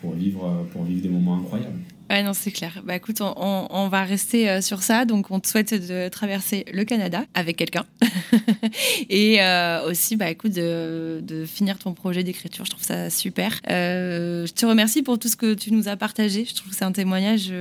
[0.00, 1.80] pour, vivre, pour vivre des moments incroyables.
[2.10, 2.82] Ouais, non, c'est clair.
[2.84, 5.04] Bah écoute, on, va rester euh, sur ça.
[5.04, 7.84] Donc, on te souhaite de traverser le Canada avec quelqu'un.
[9.10, 12.64] et euh, aussi, bah écoute, de, finir ton projet d'écriture.
[12.64, 13.60] Je trouve ça super.
[13.68, 16.46] Euh, je te remercie pour tout ce que tu nous as partagé.
[16.46, 17.52] Je trouve que c'est un témoignage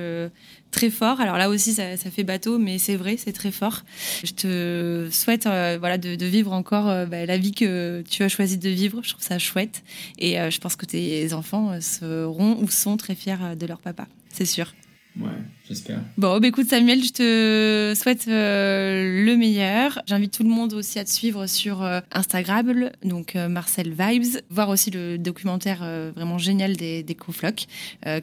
[0.72, 1.20] très fort.
[1.20, 3.84] Alors là aussi, ça, fait bateau, mais c'est vrai, c'est très fort.
[4.24, 8.58] Je te souhaite voilà, de, de, vivre encore bah, la vie que tu as choisi
[8.58, 9.02] de vivre.
[9.04, 9.84] Je trouve ça chouette.
[10.20, 14.46] Et je pense que tes enfants seront ou sont très fiers de leur papa c'est
[14.46, 14.74] sûr.
[15.20, 15.32] Ouais,
[15.68, 16.00] j'espère.
[16.18, 20.00] Bon, bah écoute Samuel, je te souhaite euh, le meilleur.
[20.06, 24.42] J'invite tout le monde aussi à te suivre sur euh, Instagram, donc euh, Marcel Vibes,
[24.52, 25.80] voir aussi le documentaire
[26.16, 27.18] vraiment génial des, des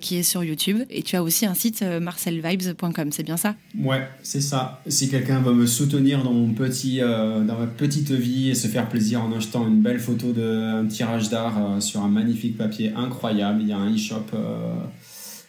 [0.01, 0.83] qui est sur YouTube.
[0.89, 3.57] Et tu as aussi un site marcelvibes.com, c'est bien ça?
[3.77, 4.81] Ouais, c'est ça.
[4.87, 8.89] Si quelqu'un veut me soutenir dans mon petit, dans ma petite vie et se faire
[8.89, 13.69] plaisir en achetant une belle photo d'un tirage d'art sur un magnifique papier incroyable, il
[13.69, 14.27] y a un e-shop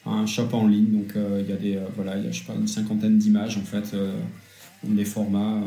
[0.06, 0.92] un shop en ligne.
[0.92, 2.68] Donc euh, il y a des, euh, voilà, il y a, je sais pas, une
[2.68, 4.14] cinquantaine d'images en fait, euh,
[4.84, 5.64] des formats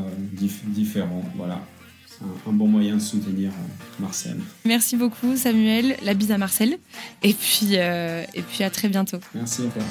[0.64, 1.24] différents.
[1.36, 1.60] Voilà.
[2.06, 3.52] C'est un, bon moyen de soutenir
[4.00, 4.36] Marcel.
[4.64, 6.78] Merci beaucoup Samuel, la bise à Marcel.
[7.22, 9.18] Et puis, et puis à très bientôt.
[9.34, 9.82] Merci à toi.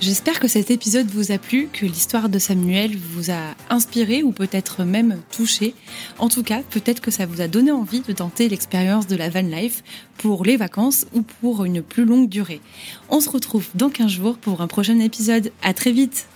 [0.00, 4.32] J'espère que cet épisode vous a plu, que l'histoire de Samuel vous a inspiré ou
[4.32, 5.74] peut-être même touché.
[6.18, 9.28] En tout cas, peut-être que ça vous a donné envie de tenter l'expérience de la
[9.28, 9.84] van life
[10.16, 12.62] pour les vacances ou pour une plus longue durée.
[13.10, 15.52] On se retrouve dans 15 jours pour un prochain épisode.
[15.62, 16.26] À très vite!